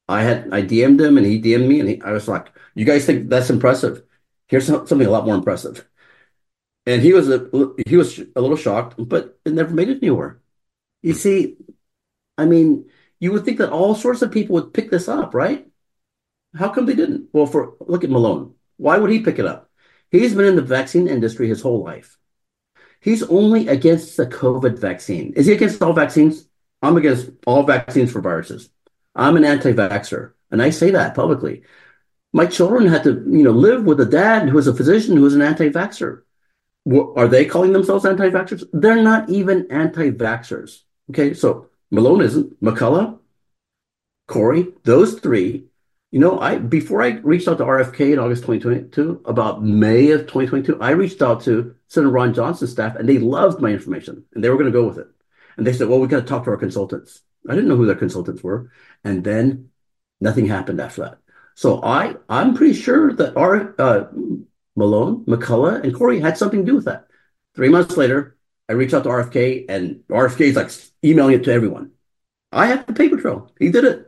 [0.08, 2.86] I had I DM'd him and he DM'd me and he, I was like, "You
[2.86, 4.04] guys think that's impressive?
[4.48, 5.88] Here's something a lot more impressive."
[6.86, 7.50] And he was a
[7.88, 10.42] he was a little shocked, but it never made it anywhere.
[11.04, 11.58] You see,
[12.38, 15.68] I mean, you would think that all sorts of people would pick this up, right?
[16.56, 17.30] How come they didn't?
[17.34, 18.56] Well, for look at Malone.
[18.78, 19.70] Why would he pick it up?
[20.12, 22.18] He's been in the vaccine industry his whole life.
[23.00, 25.34] He's only against the COVID vaccine.
[25.34, 26.48] Is he against all vaccines?
[26.82, 28.70] I'm against all vaccines for viruses.
[29.16, 31.64] I'm an anti-vaxxer, and I say that publicly.
[32.34, 35.24] My children had to, you know, live with a dad who was a physician who
[35.24, 36.22] was an anti-vaxxer.
[37.16, 38.66] Are they calling themselves anti-vaxxers?
[38.74, 40.82] They're not even anti-vaxxers.
[41.10, 42.62] Okay, so Malone isn't.
[42.62, 43.20] McCullough,
[44.28, 45.66] Kory, those three.
[46.12, 50.22] You know, I before I reached out to RFK in August 2022, about May of
[50.22, 54.44] 2022, I reached out to Senator Ron Johnson's staff, and they loved my information, and
[54.44, 55.08] they were going to go with it.
[55.58, 57.86] And they said, "Well, we got to talk to our consultants." I didn't know who
[57.86, 58.72] their consultants were,
[59.04, 59.70] and then
[60.22, 61.18] nothing happened after that.
[61.56, 64.08] So I, I'm pretty sure that our uh,
[64.76, 67.08] Malone, McCullough, and Kory had something to do with that.
[67.56, 68.38] Three months later,
[68.70, 70.72] I reached out to RFK, and RFK is like
[71.04, 71.92] emailing it to everyone.
[72.52, 73.52] I have the paper trail.
[73.60, 74.07] He did it.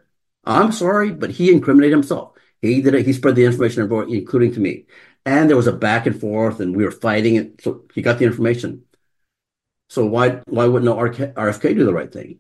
[0.50, 2.36] I'm sorry, but he incriminated himself.
[2.62, 3.06] He did it.
[3.06, 4.86] He spread the information including to me.
[5.26, 7.62] and there was a back and forth, and we were fighting it.
[7.62, 8.84] So he got the information.
[9.90, 12.40] So why why wouldn't RFK do the right thing?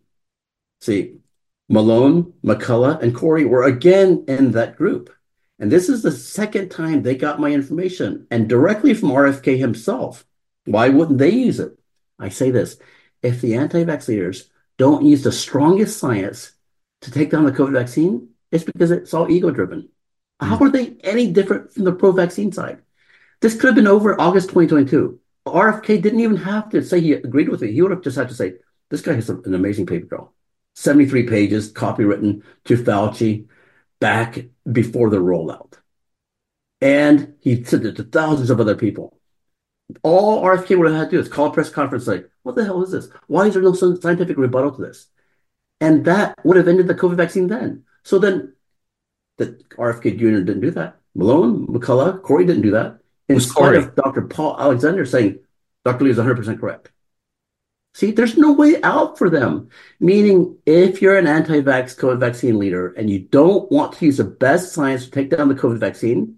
[0.81, 1.17] See,
[1.69, 5.11] Malone, McCullough, and Kory were again in that group.
[5.59, 10.25] And this is the second time they got my information and directly from RFK himself.
[10.65, 11.77] Why wouldn't they use it?
[12.17, 12.77] I say this
[13.21, 16.53] if the anti vax leaders don't use the strongest science
[17.01, 19.89] to take down the COVID vaccine, it's because it's all ego driven.
[20.39, 20.65] How hmm.
[20.65, 22.79] are they any different from the pro vaccine side?
[23.41, 25.19] This could have been over August 2022.
[25.47, 27.71] RFK didn't even have to say he agreed with me.
[27.71, 28.55] He would have just had to say,
[28.89, 30.33] this guy has an amazing paper trail.
[30.75, 33.47] 73 pages, copywritten to Fauci
[33.99, 35.73] back before the rollout.
[36.81, 39.17] And he sent it to thousands of other people.
[40.03, 42.63] All RFK would have had to do is call a press conference like, what the
[42.63, 43.09] hell is this?
[43.27, 45.07] Why is there no scientific rebuttal to this?
[45.81, 47.83] And that would have ended the COVID vaccine then.
[48.03, 48.53] So then
[49.37, 50.41] the RFK Jr.
[50.41, 50.97] didn't do that.
[51.15, 52.99] Malone, McCullough, Kory didn't do that.
[53.27, 54.23] In spite of Dr.
[54.23, 55.39] Paul Alexander saying
[55.85, 56.03] Dr.
[56.03, 56.91] Lee is 100% correct.
[57.93, 59.69] See, there's no way out for them.
[59.99, 64.17] Meaning, if you're an anti vax COVID vaccine leader and you don't want to use
[64.17, 66.37] the best science to take down the COVID vaccine,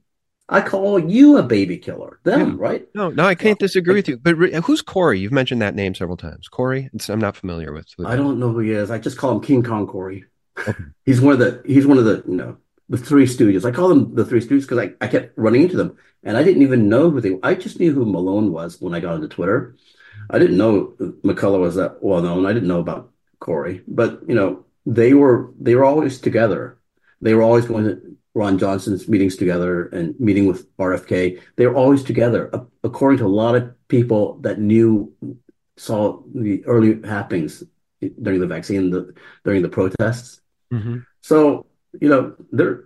[0.51, 2.19] I call you a baby killer.
[2.23, 2.55] Them, yeah.
[2.57, 2.87] right?
[2.93, 4.17] No, no, I can't disagree with you.
[4.17, 4.35] But
[4.65, 5.19] who's Kory?
[5.19, 6.49] You've mentioned that name several times.
[6.49, 6.89] Kory?
[6.93, 7.87] It's, I'm not familiar with.
[7.97, 8.91] with I don't know who he is.
[8.91, 10.25] I just call him King Kong Kory.
[10.59, 10.73] Okay.
[11.05, 11.63] he's one of the.
[11.65, 12.23] He's one of the.
[12.27, 12.57] You know,
[12.89, 13.65] the Three Stooges.
[13.65, 16.43] I call them the Three Stooges because I, I kept running into them, and I
[16.43, 17.39] didn't even know who they.
[17.41, 19.77] I just knew who Malone was when I got into Twitter.
[20.29, 22.45] I didn't know McCullough was that well known.
[22.45, 26.77] I didn't know about Kory, but you know they were they were always together.
[27.21, 31.41] They were always going to Ron Johnson's meetings together and meeting with RFK.
[31.57, 32.49] They were always together,
[32.83, 35.13] according to a lot of people that knew,
[35.77, 37.63] saw the early happenings
[38.21, 40.41] during the vaccine, the, during the protests.
[40.71, 40.99] Mm-hmm.
[41.21, 41.67] So,
[41.99, 42.85] you know, there,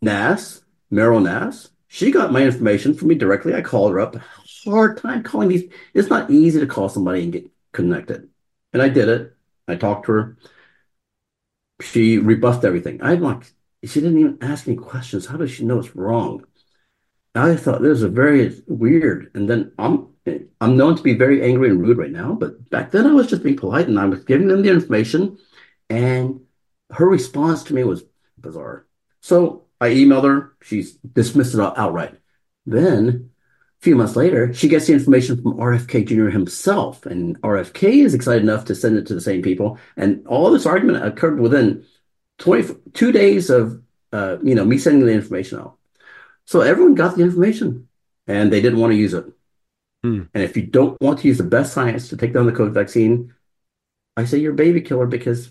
[0.00, 3.54] Nass, Meryl Nass, she got my information from me directly.
[3.54, 4.16] I called her up.
[4.64, 5.70] Hard time calling these.
[5.92, 8.28] It's not easy to call somebody and get connected.
[8.72, 9.36] And I did it.
[9.68, 10.38] I talked to her.
[11.82, 13.02] She rebuffed everything.
[13.02, 13.44] I'm like,
[13.84, 15.26] she didn't even ask any questions.
[15.26, 16.44] How does she know it's wrong?
[17.34, 19.30] I thought this was very weird.
[19.34, 20.08] And then I'm
[20.60, 23.26] I'm known to be very angry and rude right now, but back then I was
[23.26, 25.38] just being polite and I was giving them the information,
[25.90, 26.42] and
[26.90, 28.04] her response to me was
[28.38, 28.86] bizarre.
[29.20, 30.54] So I emailed her.
[30.62, 32.14] She's dismissed it outright.
[32.66, 33.30] Then
[33.82, 36.28] a few months later, she gets the information from RFK Jr.
[36.28, 39.76] himself, and RFK is excited enough to send it to the same people.
[39.96, 41.84] And all this argument occurred within
[42.38, 45.78] 22 days of uh, you know me sending the information out.
[46.44, 47.88] So everyone got the information,
[48.28, 49.24] and they didn't want to use it.
[50.04, 50.22] Hmm.
[50.32, 52.74] And if you don't want to use the best science to take down the COVID
[52.74, 53.34] vaccine,
[54.16, 55.50] I say you're a baby killer because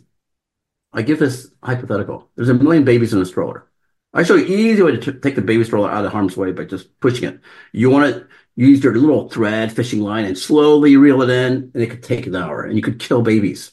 [0.93, 2.29] I give this hypothetical.
[2.37, 3.67] There's a million babies in a stroller.
[4.13, 6.65] I show you easy way to take the baby stroller out of harm's way by
[6.65, 7.39] just pushing it.
[7.71, 11.83] You want to use your little thread fishing line and slowly reel it in, and
[11.83, 13.71] it could take an hour, and you could kill babies.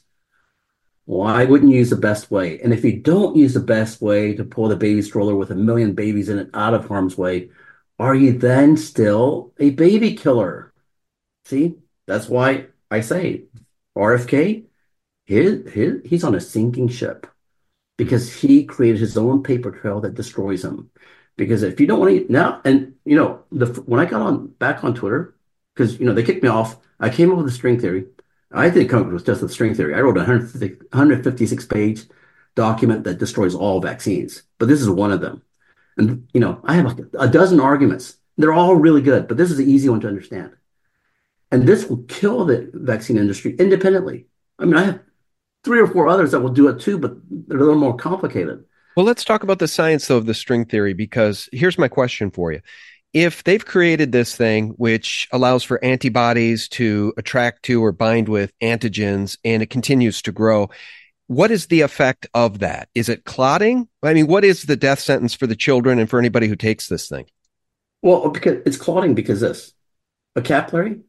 [1.07, 2.61] Why wouldn't you use the best way?
[2.61, 5.57] And if you don't use the best way to pull the baby stroller with a
[5.57, 7.51] million babies in it out of harm's way,
[7.99, 10.73] are you then still a baby killer?
[11.47, 13.45] See, that's why I say
[13.97, 14.67] RFK,
[15.25, 17.27] his, his, he's on a sinking ship
[17.99, 20.91] because he created his own paper trail that destroys him.
[21.37, 24.47] Because if you don't want to now, and you know, the when I got on
[24.47, 25.35] back on Twitter,
[25.75, 28.07] because you know they kicked me off, I came up with a string theory
[28.53, 29.95] I think it was just a string theory.
[29.95, 32.05] I wrote a 156 page
[32.55, 35.43] document that destroys all vaccines, but this is one of them.
[35.97, 38.17] And, you know, I have a, a dozen arguments.
[38.37, 40.53] They're all really good, but this is the easy one to understand.
[41.51, 44.27] And this will kill the vaccine industry independently.
[44.59, 45.01] I mean, I have
[45.65, 48.65] three or four others that will do it too, but they're a little more complicated.
[48.97, 52.31] Well, let's talk about the science, though, of the string theory, because here's my question
[52.31, 52.61] for you
[53.13, 58.53] if they've created this thing which allows for antibodies to attract to or bind with
[58.61, 60.69] antigens and it continues to grow,
[61.27, 62.89] what is the effect of that?
[62.95, 63.89] Is it clotting?
[64.03, 66.89] I mean, what is the death sentence for the children and for anybody who takes
[66.89, 67.27] this thing?
[68.03, 69.73] Well, because it's clotting because this
[70.37, 71.01] a capillary,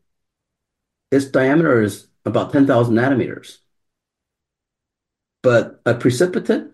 [1.11, 3.57] its diameter is about 10,000 nanometers.
[5.41, 6.67] But a precipitate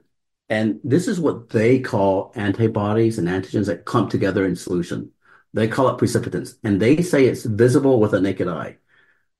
[0.49, 5.11] and this is what they call antibodies and antigens that clump together in solution.
[5.53, 8.77] They call it precipitants, and they say it's visible with a naked eye.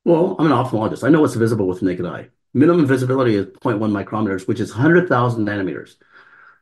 [0.04, 1.04] Well, I'm an ophthalmologist.
[1.04, 2.30] I know what's visible with the naked eye.
[2.54, 5.96] Minimum visibility is 0.1 micrometers, which is 100,000 nanometers.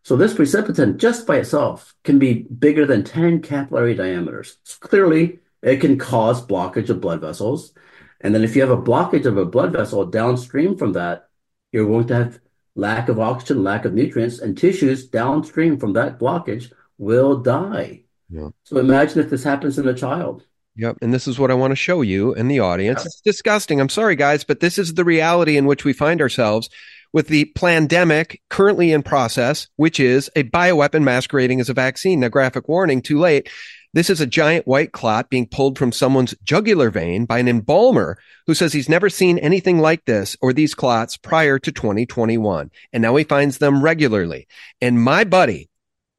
[0.02, 4.58] So this precipitant, just by itself, can be bigger than 10 capillary diameters.
[4.63, 7.73] So clearly, it can cause blockage of blood vessels.
[8.19, 11.30] And then if you have a blockage of a blood vessel downstream from that,
[11.71, 12.39] you're going to have
[12.75, 18.01] lack of oxygen, lack of nutrients, and tissues downstream from that blockage will die.
[18.29, 18.49] Yeah.
[18.63, 20.45] So imagine if this happens in a child.
[20.75, 20.97] Yep.
[21.01, 23.01] And this is what I want to show you and the audience.
[23.01, 23.05] Yeah.
[23.05, 23.79] It's disgusting.
[23.79, 26.69] I'm sorry, guys, but this is the reality in which we find ourselves
[27.12, 32.21] with the pandemic currently in process, which is a bioweapon masquerading as a vaccine.
[32.21, 33.49] Now, graphic warning, too late.
[33.93, 38.17] This is a giant white clot being pulled from someone's jugular vein by an embalmer
[38.47, 42.71] who says he's never seen anything like this or these clots prior to 2021.
[42.91, 44.47] And now he finds them regularly.
[44.82, 45.69] And my buddy,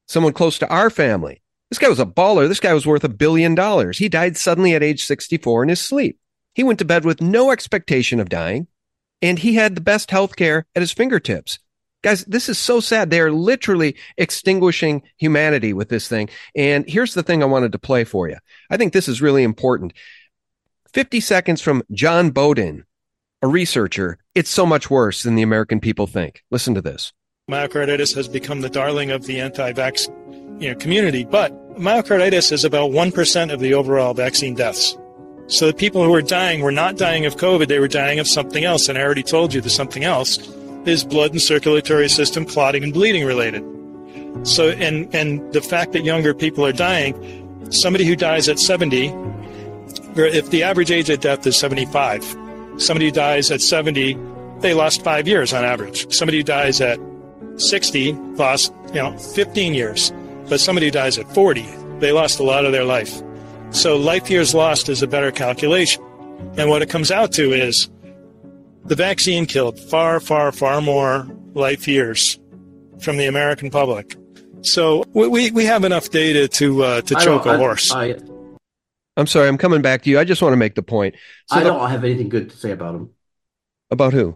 [0.07, 2.47] someone close to our family, this guy was a baller.
[2.47, 3.97] This guy was worth a billion dollars.
[3.97, 6.17] He died suddenly at age 64 in his sleep.
[6.53, 8.67] He went to bed with no expectation of dying
[9.21, 11.59] and he had the best health care at his fingertips.
[12.05, 13.09] Guys, this is so sad.
[13.09, 16.29] They are literally extinguishing humanity with this thing.
[16.55, 18.37] And here's the thing I wanted to play for you.
[18.69, 19.91] I think this is really important.
[20.93, 22.83] 50 seconds from John Beaudoin,
[23.41, 24.19] a researcher.
[24.35, 26.43] It's so much worse than the American people think.
[26.51, 27.11] Listen to this.
[27.49, 30.07] Myocarditis has become the darling of the anti-vax
[30.61, 34.95] you know, community, but myocarditis is about 1% of the overall vaccine deaths.
[35.47, 38.27] So the people who were dying were not dying of COVID, they were dying of
[38.27, 38.89] something else.
[38.89, 40.37] And I already told you the something else
[40.85, 43.63] is blood and circulatory system clotting and bleeding related.
[44.43, 47.15] So, and, and the fact that younger people are dying,
[47.71, 52.23] somebody who dies at 70, or if the average age of death is 75,
[52.77, 54.17] somebody who dies at 70,
[54.59, 56.11] they lost five years on average.
[56.13, 56.99] Somebody who dies at
[57.57, 60.11] 60 lost, you know, 15 years.
[60.47, 61.65] But somebody who dies at 40,
[61.99, 63.21] they lost a lot of their life.
[63.71, 66.03] So life years lost is a better calculation.
[66.57, 67.89] And what it comes out to is
[68.85, 72.39] the vaccine killed far, far, far more life years
[72.99, 74.15] from the American public.
[74.61, 77.91] So we, we have enough data to uh, to choke a horse.
[77.91, 78.15] I,
[79.17, 80.19] am sorry, I'm coming back to you.
[80.19, 81.15] I just want to make the point.
[81.47, 83.11] So I don't the, have anything good to say about him.
[83.91, 84.35] About who?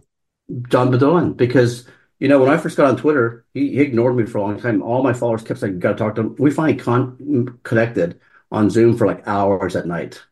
[0.68, 1.88] John Beaudoin, because
[2.20, 4.60] you know when I first got on Twitter, he, he ignored me for a long
[4.60, 4.82] time.
[4.82, 8.20] All my followers kept saying, "Got to talk to him." We finally con- connected,
[8.52, 10.22] on Zoom for like hours at night.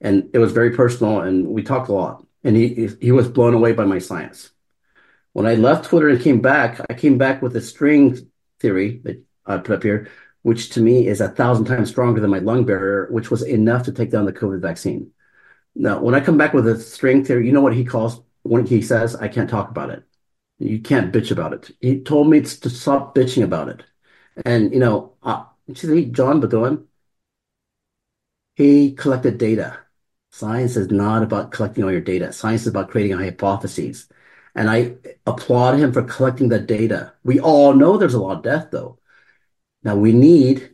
[0.00, 2.24] And it was very personal and we talked a lot.
[2.42, 4.50] And he he was blown away by my science.
[5.32, 9.22] When I left Twitter and came back, I came back with a string theory that
[9.46, 10.08] I put up here,
[10.42, 13.84] which to me is a thousand times stronger than my lung barrier, which was enough
[13.84, 15.12] to take down the COVID vaccine.
[15.74, 18.66] Now, when I come back with a string theory, you know what he calls when
[18.66, 20.02] he says, I can't talk about it.
[20.58, 21.70] You can't bitch about it.
[21.80, 23.84] He told me to stop bitching about it.
[24.44, 26.84] And, you know, uh, see, John Beaudoin,
[28.56, 29.78] he collected data.
[30.32, 32.32] Science is not about collecting all your data.
[32.32, 34.08] Science is about creating hypotheses.
[34.54, 34.94] And I
[35.26, 37.12] applaud him for collecting the data.
[37.24, 38.98] We all know there's a lot of death, though.
[39.82, 40.70] Now we need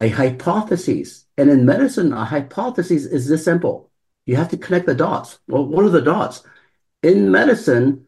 [0.00, 1.26] a hypothesis.
[1.36, 3.90] And in medicine, a hypothesis is this simple.
[4.26, 5.38] You have to connect the dots.
[5.48, 6.42] Well, what are the dots?
[7.02, 8.06] In medicine,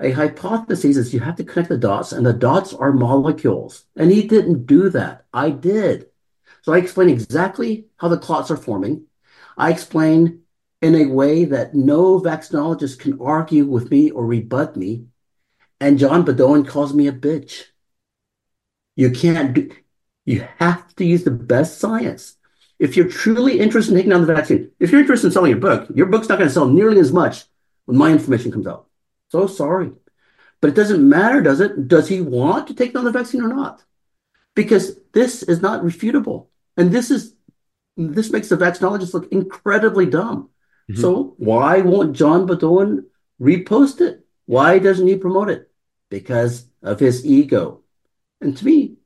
[0.00, 3.84] a hypothesis is you have to connect the dots, and the dots are molecules.
[3.96, 5.26] And he didn't do that.
[5.32, 6.06] I did.
[6.62, 9.06] So I explain exactly how the clots are forming.
[9.56, 10.42] I explain
[10.82, 15.06] in a way that no vaccinologist can argue with me or rebut me.
[15.80, 17.64] And John Beaudoin calls me a bitch.
[18.96, 19.70] You can't do,
[20.26, 22.36] you have to use the best science.
[22.78, 25.60] If you're truly interested in taking down the vaccine, if you're interested in selling your
[25.60, 27.44] book, your book's not going to sell nearly as much
[27.84, 28.86] when my information comes out.
[29.28, 29.92] So sorry.
[30.60, 31.88] But it doesn't matter, does it?
[31.88, 33.84] Does he want to take down the vaccine or not?
[34.54, 36.46] Because this is not refutable.
[36.76, 37.34] And this is
[38.08, 40.50] this makes the vaccinologist look incredibly dumb.
[40.90, 41.00] Mm-hmm.
[41.00, 43.04] So why won't John Beaudoin
[43.40, 44.24] repost it?
[44.46, 45.70] Why doesn't he promote it?
[46.08, 47.82] Because of his ego.
[48.40, 48.96] And to me,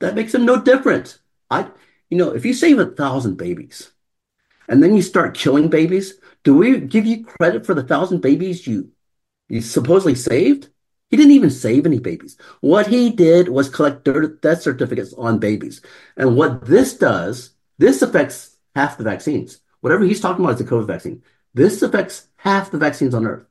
[0.00, 1.18] that makes him no different.
[1.50, 1.68] I,
[2.10, 3.92] you know, if you save a thousand babies
[4.68, 8.66] and then you start killing babies, do we give you credit for the thousand babies
[8.66, 8.90] you
[9.48, 10.68] you supposedly saved?
[11.08, 12.36] He didn't even save any babies.
[12.60, 14.08] What he did was collect
[14.42, 15.80] death certificates on babies.
[16.16, 19.60] And what this does, this affects half the vaccines.
[19.80, 21.22] Whatever he's talking about is the COVID vaccine.
[21.54, 23.46] This affects half the vaccines on Earth.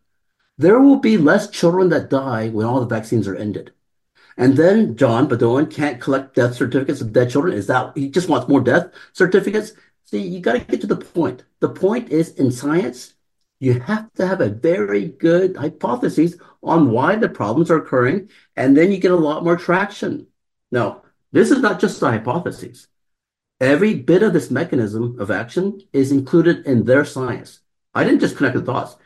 [0.58, 3.74] There will be less children that die when all the vaccines are ended.
[4.38, 7.54] And then John Beaudoin can't collect death certificates of dead children.
[7.54, 9.74] Is that he just wants more death certificates?
[10.06, 11.44] See, you got to get to the point.
[11.62, 13.14] The point is in science,
[13.60, 18.76] you have to have a very good hypothesis on why the problems are occurring, and
[18.76, 20.28] then you get a lot more traction.
[20.72, 22.88] Now, this is not just a hypothesis.
[23.62, 27.62] Every bit of this mechanism of action is included in their science.
[27.94, 28.98] I didn't just connect the dots.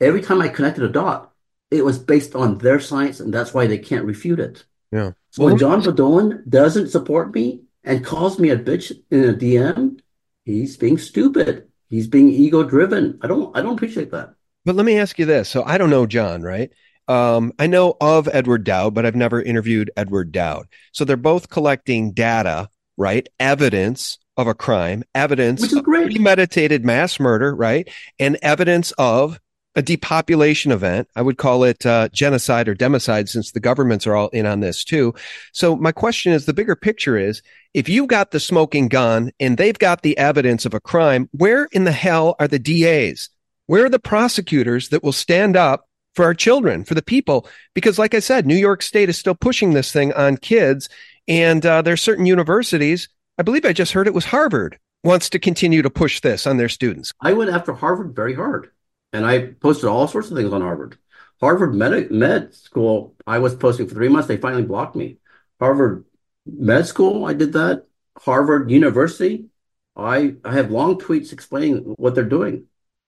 [0.00, 1.32] Every time I connected a dot,
[1.70, 4.64] it was based on their science, and that's why they can't refute it.
[4.90, 5.12] Yeah.
[5.30, 10.00] So when John Beaudoin doesn't support me and calls me a bitch in a DM,
[10.44, 11.68] he's being stupid.
[11.88, 13.18] He's being ego driven.
[13.22, 14.34] I don't I don't appreciate that.
[14.64, 15.48] But let me ask you this.
[15.48, 16.70] So I don't know John, right?
[17.08, 20.68] Um, I know of Edward Dowd, but I've never interviewed Edward Dowd.
[20.92, 22.68] So they're both collecting data
[23.00, 23.26] right?
[23.40, 26.10] Evidence of a crime, evidence Which is of great.
[26.10, 27.88] premeditated mass murder, right?
[28.18, 29.40] And evidence of
[29.74, 31.08] a depopulation event.
[31.16, 34.60] I would call it uh, genocide or democide since the governments are all in on
[34.60, 35.14] this too.
[35.52, 37.40] So my question is the bigger picture is
[37.72, 41.68] if you've got the smoking gun and they've got the evidence of a crime, where
[41.72, 43.30] in the hell are the DAs?
[43.66, 47.46] Where are the prosecutors that will stand up for our children, for the people?
[47.74, 50.88] Because like I said, New York State is still pushing this thing on kids
[51.30, 53.08] and uh, there are certain universities.
[53.38, 56.56] I believe I just heard it was Harvard wants to continue to push this on
[56.56, 57.12] their students.
[57.20, 58.70] I went after Harvard very hard.
[59.12, 60.98] And I posted all sorts of things on Harvard.
[61.40, 64.28] Harvard Med, Med School, I was posting for three months.
[64.28, 65.18] They finally blocked me.
[65.58, 66.04] Harvard
[66.46, 67.86] Med School, I did that.
[68.18, 69.46] Harvard University,
[69.96, 72.66] I, I have long tweets explaining what they're doing.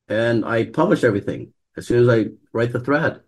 [0.08, 3.20] And I publish everything as soon as I write the thread.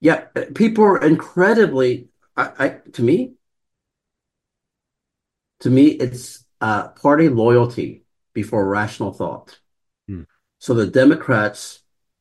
[0.00, 3.32] Yeah, people are incredibly, I, I to me,
[5.60, 8.04] to me, it's uh, party loyalty
[8.34, 9.58] before rational thought.
[10.08, 10.22] Hmm.
[10.58, 11.80] So the Democrats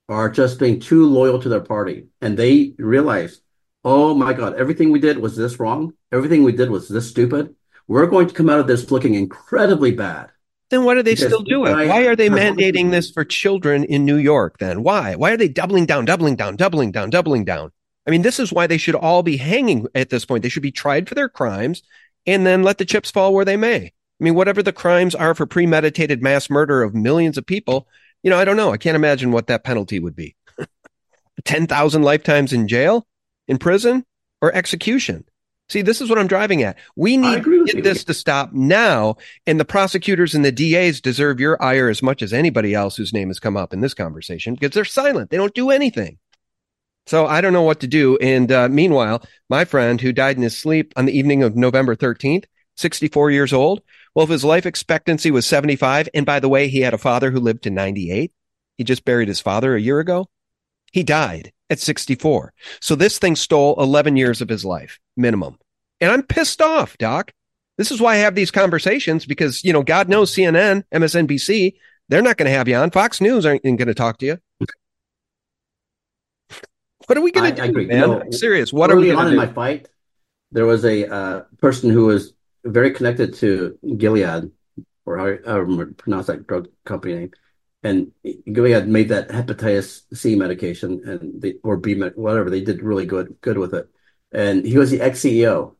[0.09, 2.07] are just being too loyal to their party.
[2.21, 3.41] And they realize,
[3.83, 5.93] oh my God, everything we did was this wrong.
[6.11, 7.55] Everything we did was this stupid.
[7.87, 10.29] We're going to come out of this looking incredibly bad.
[10.69, 11.73] Then what are they Because still doing?
[11.73, 14.83] I- Why are they I- mandating this for children in New York then?
[14.83, 15.15] Why?
[15.15, 17.71] Why are they doubling down, doubling down, doubling down, doubling down?
[18.05, 20.43] I mean, this is why they should all be hanging at this point.
[20.43, 21.83] They should be tried for their crimes
[22.27, 23.85] and then let the chips fall where they may.
[23.85, 27.87] I mean, whatever the crimes are for premeditated mass murder of millions of people,
[28.21, 28.71] you know, I don't know.
[28.71, 30.35] I can't imagine what that penalty would be.
[31.45, 33.07] 10,000 lifetimes in jail,
[33.47, 34.05] in prison,
[34.41, 35.23] or execution.
[35.69, 36.77] See, this is what I'm driving at.
[36.95, 39.17] We need to get this to stop now.
[39.45, 43.13] And the prosecutors and the DAs deserve your ire as much as anybody else whose
[43.13, 45.29] name has come up in this conversation because they're silent.
[45.29, 46.19] They don't do anything.
[47.07, 48.17] So I don't know what to do.
[48.17, 51.95] And uh, meanwhile, my friend who died in his sleep on the evening of November
[51.95, 52.45] 13th,
[52.75, 53.81] 64 years old.
[54.13, 57.31] Well, if his life expectancy was 75, and by the way, he had a father
[57.31, 58.31] who lived to 98.
[58.77, 60.27] He just buried his father a year ago.
[60.91, 62.53] He died at 64.
[62.81, 65.57] So this thing stole 11 years of his life minimum.
[65.99, 67.31] And I'm pissed off, doc.
[67.77, 71.75] This is why I have these conversations because, you know, God knows CNN, MSNBC,
[72.09, 72.91] they're not going to have you on.
[72.91, 74.37] Fox News aren't going to talk to you.
[77.07, 77.87] What are we going I- to I do, agree.
[77.87, 77.99] man?
[77.99, 78.71] You know, I'm serious.
[78.71, 79.87] What are we on going in my fight,
[80.51, 82.33] there was a uh, person who was
[82.63, 84.51] very connected to Gilead,
[85.05, 87.31] or how I don't pronounce that drug company name.
[87.83, 88.11] And
[88.51, 92.49] Gilead made that hepatitis C medication and they, or B med, whatever.
[92.49, 93.87] They did really good good with it.
[94.33, 95.75] And he was the ex CEO.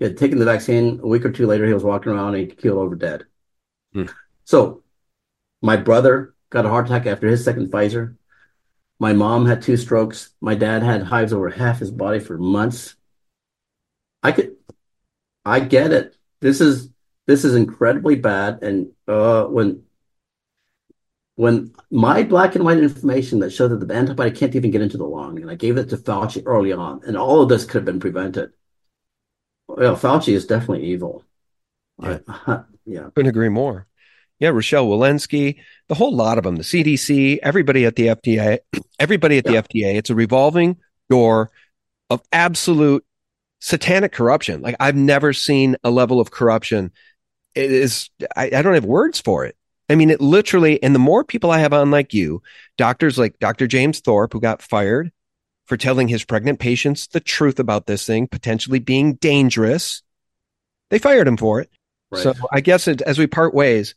[0.00, 1.00] He had taken the vaccine.
[1.02, 3.24] A week or two later, he was walking around and he keeled over dead.
[3.92, 4.06] Hmm.
[4.44, 4.82] So,
[5.62, 8.16] my brother got a heart attack after his second Pfizer.
[8.98, 10.30] My mom had two strokes.
[10.40, 12.94] My dad had hives over half his body for months.
[14.22, 14.56] I could,
[15.44, 16.16] I get it.
[16.40, 16.90] This is
[17.26, 18.62] this is incredibly bad.
[18.62, 19.84] And uh, when
[21.36, 24.96] when my black and white information that showed that the antibody can't even get into
[24.96, 27.78] the lung, and I gave it to Fauci early on, and all of this could
[27.80, 28.52] have been prevented.
[29.68, 31.24] Well, Fauci is definitely evil.
[32.02, 32.18] Yeah.
[32.28, 33.10] I- yeah.
[33.14, 33.86] Couldn't agree more.
[34.38, 38.58] Yeah, Rochelle Walensky, the whole lot of them, the CDC, everybody at the FDA,
[38.98, 39.94] everybody at the FDA.
[39.94, 40.76] It's a revolving
[41.08, 41.50] door
[42.10, 43.04] of absolute
[43.60, 44.60] satanic corruption.
[44.60, 46.92] Like I've never seen a level of corruption.
[47.54, 49.56] It is, I, I don't have words for it.
[49.88, 52.42] I mean, it literally, and the more people I have on like you,
[52.76, 53.66] doctors like Dr.
[53.66, 55.12] James Thorpe, who got fired
[55.66, 60.02] for telling his pregnant patients the truth about this thing, potentially being dangerous.
[60.90, 61.70] They fired him for it.
[62.10, 62.22] Right.
[62.22, 63.94] So I guess it, as we part ways,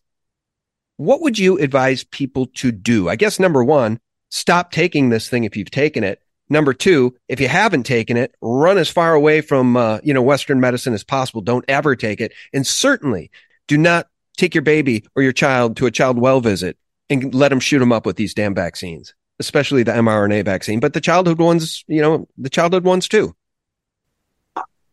[0.99, 3.07] what would you advise people to do?
[3.07, 6.21] I guess number one, stop taking this thing if you've taken it.
[6.49, 10.21] Number two, if you haven't taken it, run as far away from uh, you know
[10.21, 11.39] Western medicine as possible.
[11.39, 13.31] Don't ever take it, and certainly
[13.69, 16.77] do not take your baby or your child to a child well visit
[17.09, 20.91] and let them shoot them up with these damn vaccines, especially the mRNA vaccine, but
[20.93, 23.33] the childhood ones, you know, the childhood ones too.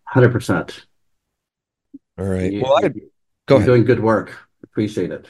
[0.05, 0.87] Hundred percent.
[2.17, 2.53] All right.
[2.53, 2.95] You- well, I, go
[3.49, 3.67] You're ahead.
[3.67, 4.39] doing good work.
[4.63, 5.27] Appreciate it.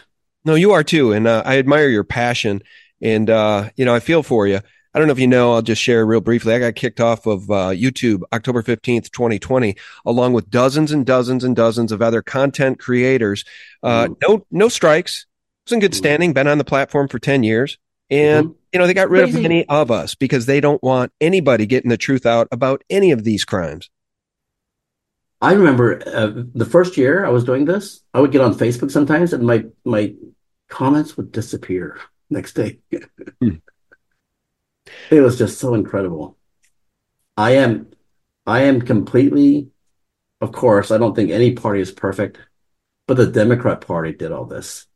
[0.46, 2.62] No, you are too, and uh, I admire your passion,
[3.02, 4.60] and uh, you know I feel for you.
[4.94, 5.52] I don't know if you know.
[5.52, 6.54] I'll just share real briefly.
[6.54, 9.74] I got kicked off of uh, YouTube October fifteenth, twenty twenty,
[10.06, 13.44] along with dozens and dozens and dozens of other content creators.
[13.82, 14.16] Uh, Mm.
[14.22, 15.26] No, no strikes.
[15.66, 16.32] Was in good standing.
[16.32, 17.76] Been on the platform for ten years,
[18.08, 18.54] and Mhm.
[18.72, 21.90] you know they got rid of many of us because they don't want anybody getting
[21.90, 23.90] the truth out about any of these crimes.
[25.42, 28.90] I remember uh, the first year I was doing this, I would get on Facebook
[28.92, 30.14] sometimes and my my
[30.68, 32.00] comments would disappear
[32.30, 32.78] next day.
[33.40, 33.56] Hmm.
[35.10, 36.36] It was just so incredible.
[37.36, 37.90] I am
[38.46, 39.70] I am completely
[40.40, 42.38] of course, I don't think any party is perfect.
[43.08, 44.86] but the Democrat Party did all this.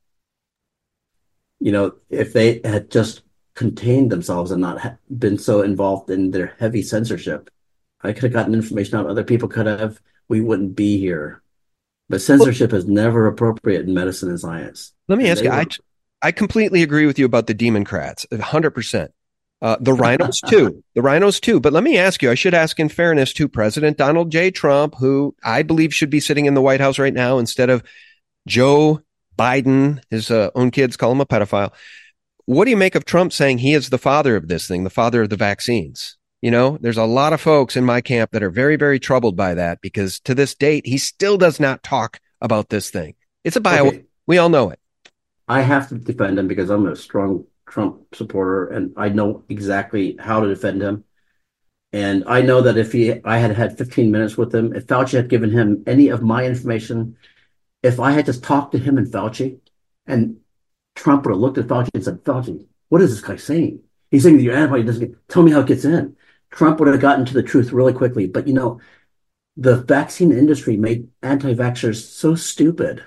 [1.60, 3.22] You know, if they had just
[3.54, 7.50] contained themselves and not been so involved in their heavy censorship,
[8.02, 9.06] I could have gotten information out.
[9.06, 10.00] Other people could have.
[10.28, 11.42] We wouldn't be here.
[12.10, 14.92] But censorship is never appropriate in medicine and science.
[15.06, 15.50] Let me and ask you.
[15.50, 15.56] Were...
[15.56, 15.66] I
[16.22, 19.12] I completely agree with you about the Democrats, hundred percent.
[19.62, 20.82] Uh, the RINOs too.
[20.94, 21.60] The RINOs too.
[21.60, 24.50] But let me ask you, I should ask in fairness to President Donald J.
[24.50, 27.84] Trump, who I believe should be sitting in the White House right now instead of
[28.48, 29.02] Joe
[29.38, 30.02] Biden.
[30.10, 31.72] His uh, own kids call him a pedophile.
[32.46, 34.90] What do you make of Trump saying he is the father of this thing, the
[34.90, 36.16] father of the vaccines?
[36.42, 39.36] You know, there's a lot of folks in my camp that are very, very troubled
[39.36, 43.14] by that because to this date, he still does not talk about this thing.
[43.44, 43.88] It's a bio.
[43.88, 44.04] Okay.
[44.26, 44.78] We all know it.
[45.48, 50.16] I have to defend him because I'm a strong Trump supporter, and I know exactly
[50.18, 51.04] how to defend him.
[51.92, 55.14] And I know that if he, I had had 15 minutes with him, if Fauci
[55.14, 57.16] had given him any of my information,
[57.82, 59.58] if I had just talked to him and Fauci,
[60.06, 60.36] and
[60.94, 63.80] Trump would have looked at Fauci and said, Fauci, what is this guy saying?
[64.10, 66.16] He's saying that your antibody doesn't get, tell me how it gets in.
[66.50, 68.26] Trump would have gotten to the truth really quickly.
[68.26, 68.80] But you know,
[69.56, 73.04] the vaccine industry made anti vaxxers so stupid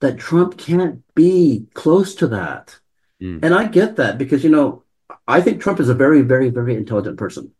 [0.00, 2.78] that Trump can't be close to that.
[3.20, 3.40] Mm.
[3.42, 4.84] And I get that because, you know,
[5.26, 7.52] I think Trump is a very, very, very intelligent person,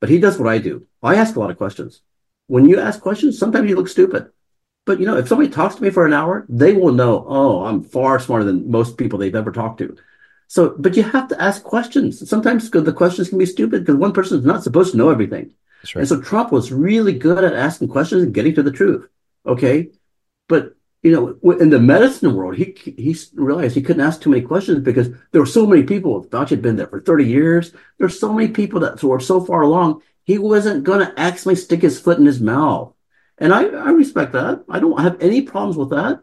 [0.00, 0.86] but he does what I do.
[1.02, 2.00] I ask a lot of questions.
[2.48, 4.30] When you ask questions, sometimes you look stupid.
[4.84, 7.64] But, you know, if somebody talks to me for an hour, they will know, oh,
[7.64, 9.96] I'm far smarter than most people they've ever talked to.
[10.48, 12.28] So, but you have to ask questions.
[12.28, 15.52] Sometimes the questions can be stupid because one person is not supposed to know everything.
[15.82, 15.96] Right.
[15.96, 19.08] And so Trump was really good at asking questions and getting to the truth.
[19.44, 19.90] Okay.
[20.48, 24.42] But you know, in the medicine world, he he realized he couldn't ask too many
[24.42, 26.24] questions because there were so many people.
[26.24, 27.72] Fauci had been there for 30 years.
[27.98, 30.02] There's so many people that were so far along.
[30.24, 32.92] He wasn't going to actually stick his foot in his mouth.
[33.38, 34.64] And I, I respect that.
[34.68, 36.22] I don't have any problems with that.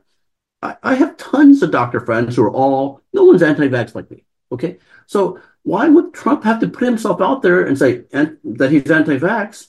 [0.63, 4.23] I, I have tons of doctor friends who are all, no one's anti-vax like me.
[4.51, 4.77] Okay.
[5.07, 8.89] So why would Trump have to put himself out there and say and, that he's
[8.89, 9.67] anti-vax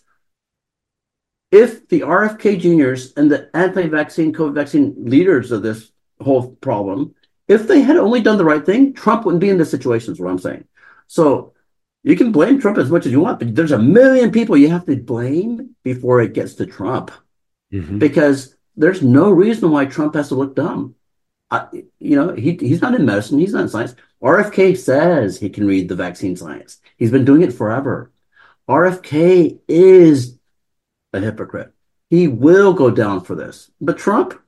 [1.55, 7.15] if the RFK juniors and the anti-vaccine, COVID vaccine leaders of this whole problem,
[7.47, 10.19] if they had only done the right thing, Trump wouldn't be in this situation, is
[10.19, 10.65] what I'm saying.
[11.07, 11.53] So
[12.03, 14.69] you can blame Trump as much as you want, but there's a million people you
[14.71, 17.13] have to blame before it gets to Trump.
[17.73, 17.99] Mm-hmm.
[17.99, 20.95] Because there's no reason why Trump has to look dumb.
[21.51, 21.69] I,
[21.99, 23.95] you know, he, he's not in medicine, he's not in science.
[24.23, 26.81] RFK says he can read the vaccine science.
[26.97, 28.11] He's been doing it forever.
[28.69, 30.39] RFK is
[31.13, 31.73] a hypocrite.
[32.11, 33.71] He will go down for this.
[33.81, 34.41] But Trump,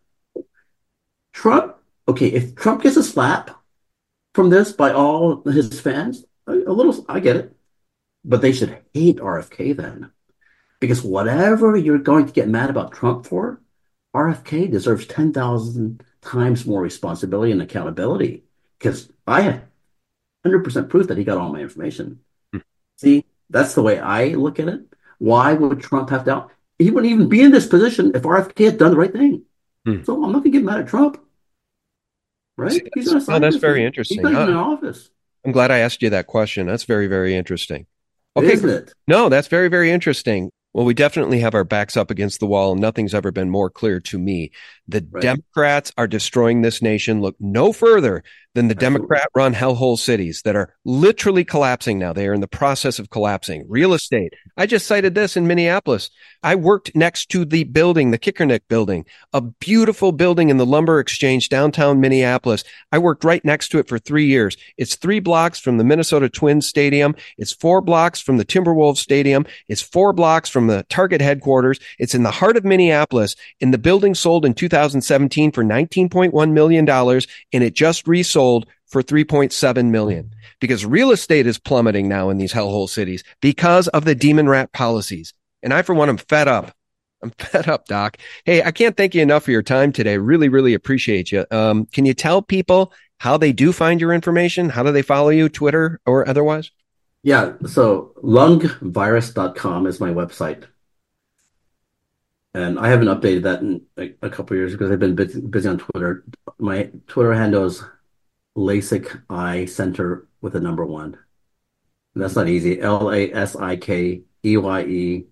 [1.32, 1.76] Trump,
[2.08, 3.50] okay, if Trump gets a slap
[4.34, 7.56] from this by all his fans, a, a little, I get it.
[8.24, 10.10] But they should hate RFK then.
[10.80, 13.60] Because whatever you're going to get mad about Trump for,
[14.16, 18.44] RFK deserves 10,000 times more responsibility and accountability.
[18.78, 19.62] Because I had
[20.46, 22.20] 100% proof that he got all my information.
[22.52, 22.60] Hmm.
[22.96, 24.80] See, that's the way I look at it.
[25.18, 26.48] Why would Trump have to?
[26.78, 29.42] he wouldn't even be in this position if RFK had done the right thing.
[29.84, 30.02] Hmm.
[30.04, 31.22] So I'm not going to get mad at Trump.
[32.56, 32.86] Right?
[32.94, 34.18] He's not oh, that's very interesting.
[34.18, 35.10] He's not in office.
[35.44, 36.66] I'm glad I asked you that question.
[36.66, 37.86] That's very, very interesting.
[38.36, 38.52] Okay.
[38.52, 38.92] Isn't it?
[39.06, 40.50] No, that's very, very interesting.
[40.76, 42.72] Well, we definitely have our backs up against the wall.
[42.72, 44.50] And nothing's ever been more clear to me.
[44.86, 45.22] The right.
[45.22, 47.22] Democrats are destroying this nation.
[47.22, 48.22] Look no further
[48.56, 52.14] than the Democrat run hellhole cities that are literally collapsing now.
[52.14, 53.66] They are in the process of collapsing.
[53.68, 54.32] Real estate.
[54.56, 56.08] I just cited this in Minneapolis.
[56.42, 59.04] I worked next to the building, the Kickernick building,
[59.34, 62.64] a beautiful building in the lumber exchange downtown Minneapolis.
[62.90, 64.56] I worked right next to it for three years.
[64.78, 67.14] It's three blocks from the Minnesota Twins Stadium.
[67.36, 69.44] It's four blocks from the Timberwolves Stadium.
[69.68, 71.78] It's four blocks from the Target headquarters.
[71.98, 73.36] It's in the heart of Minneapolis.
[73.60, 79.02] And the building sold in 2017 for $19.1 million and it just resold sold for
[79.02, 80.30] 3.7 million
[80.60, 84.72] because real estate is plummeting now in these hellhole cities because of the demon rat
[84.72, 85.34] policies.
[85.62, 86.72] And I, for one, am fed up.
[87.22, 88.18] I'm fed up, Doc.
[88.44, 90.18] Hey, I can't thank you enough for your time today.
[90.18, 91.44] Really, really appreciate you.
[91.50, 94.68] Um, can you tell people how they do find your information?
[94.68, 96.70] How do they follow you, Twitter or otherwise?
[97.22, 97.54] Yeah.
[97.66, 100.64] So lungvirus.com is my website.
[102.54, 103.82] And I haven't updated that in
[104.22, 106.24] a, couple years because I've been busy on Twitter.
[106.58, 107.84] My Twitter handle is
[108.56, 111.18] LASIK Eye Center with a number one.
[112.14, 112.80] That's not easy.
[112.80, 115.26] L A S I K E Y E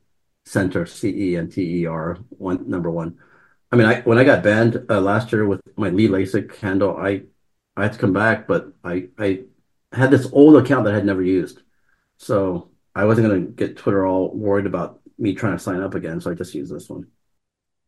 [0.45, 3.19] Center C E N T E R one number one.
[3.73, 6.97] I mean, I when I got banned uh, last year with my Lee LASIK handle,
[6.97, 7.23] I
[7.77, 9.45] I had to come back, but I I
[9.93, 11.63] had this old account that I had never used,
[12.19, 16.21] so I wasn't gonna get Twitter all worried about me trying to sign up again.
[16.21, 17.07] So I just used this one.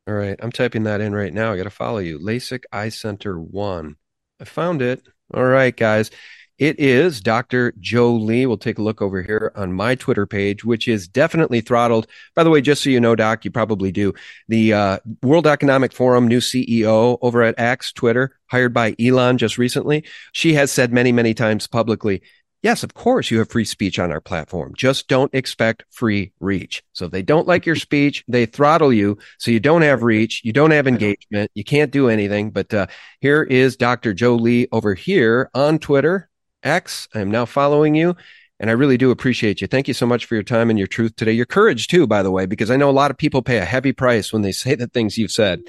[0.08, 0.38] All right.
[0.40, 1.52] I'm typing that in right now.
[1.52, 2.20] I got to follow you.
[2.20, 3.96] LASIK Eye Center 1.
[4.40, 5.02] I found it.
[5.34, 6.10] All right, guys.
[6.58, 7.74] It is Dr.
[7.80, 8.46] Joe Lee.
[8.46, 12.06] We'll take a look over here on my Twitter page, which is definitely throttled.
[12.34, 14.14] By the way, just so you know, Doc, you probably do.
[14.48, 19.58] The uh, World Economic Forum new CEO over at X Twitter, hired by Elon just
[19.58, 22.22] recently, she has said many, many times publicly,
[22.66, 24.74] yes, of course you have free speech on our platform.
[24.76, 26.82] Just don't expect free reach.
[26.94, 29.18] So if they don't like your speech, they throttle you.
[29.38, 30.42] So you don't have reach.
[30.44, 31.52] You don't have engagement.
[31.54, 32.50] You can't do anything.
[32.50, 32.88] But uh,
[33.20, 34.12] here is Dr.
[34.12, 36.28] Joe Lee over here on Twitter
[36.64, 37.06] X.
[37.14, 38.16] I am now following you.
[38.58, 39.68] And I really do appreciate you.
[39.68, 41.32] Thank you so much for your time and your truth today.
[41.32, 43.64] Your courage, too, by the way, because I know a lot of people pay a
[43.64, 45.60] heavy price when they say the things you've said.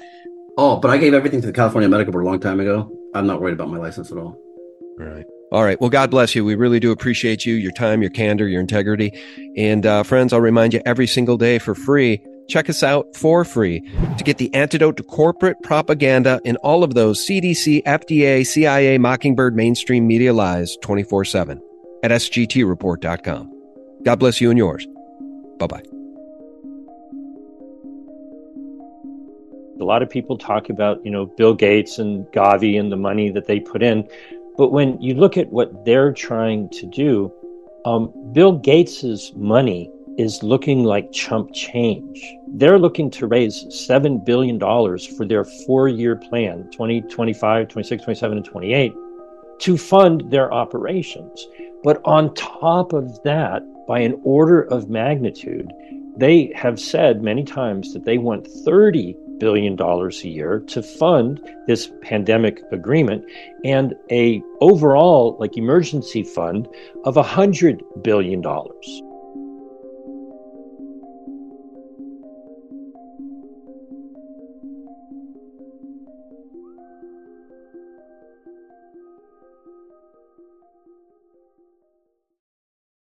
[0.56, 2.90] Oh, but I gave everything to the California Medical Board a long time ago.
[3.14, 4.42] I'm not worried about my license at all.
[4.98, 5.26] All right.
[5.50, 5.80] All right.
[5.80, 6.44] Well, God bless you.
[6.44, 9.12] We really do appreciate you, your time, your candor, your integrity.
[9.56, 13.44] And uh, friends, I'll remind you every single day for free Check us out for
[13.44, 13.80] free
[14.16, 19.54] to get the antidote to corporate propaganda and all of those CDC, FDA, CIA, Mockingbird,
[19.54, 21.62] mainstream media lies 24 7
[22.02, 23.52] at sgtreport.com.
[24.02, 24.86] God bless you and yours.
[25.58, 25.82] Bye bye.
[29.80, 33.30] A lot of people talk about, you know, Bill Gates and Gavi and the money
[33.30, 34.08] that they put in.
[34.58, 37.32] But when you look at what they're trying to do,
[37.84, 39.88] um, Bill Gates's money
[40.18, 42.20] is looking like chump change.
[42.48, 48.44] They're looking to raise $7 billion for their four year plan 2025, 26, 27, and
[48.44, 48.92] 28
[49.60, 51.46] to fund their operations.
[51.84, 55.72] But on top of that, by an order of magnitude,
[56.16, 61.40] they have said many times that they want $30 billion dollars a year to fund
[61.66, 63.24] this pandemic agreement
[63.64, 66.68] and a overall like emergency fund
[67.04, 68.42] of $100 billion.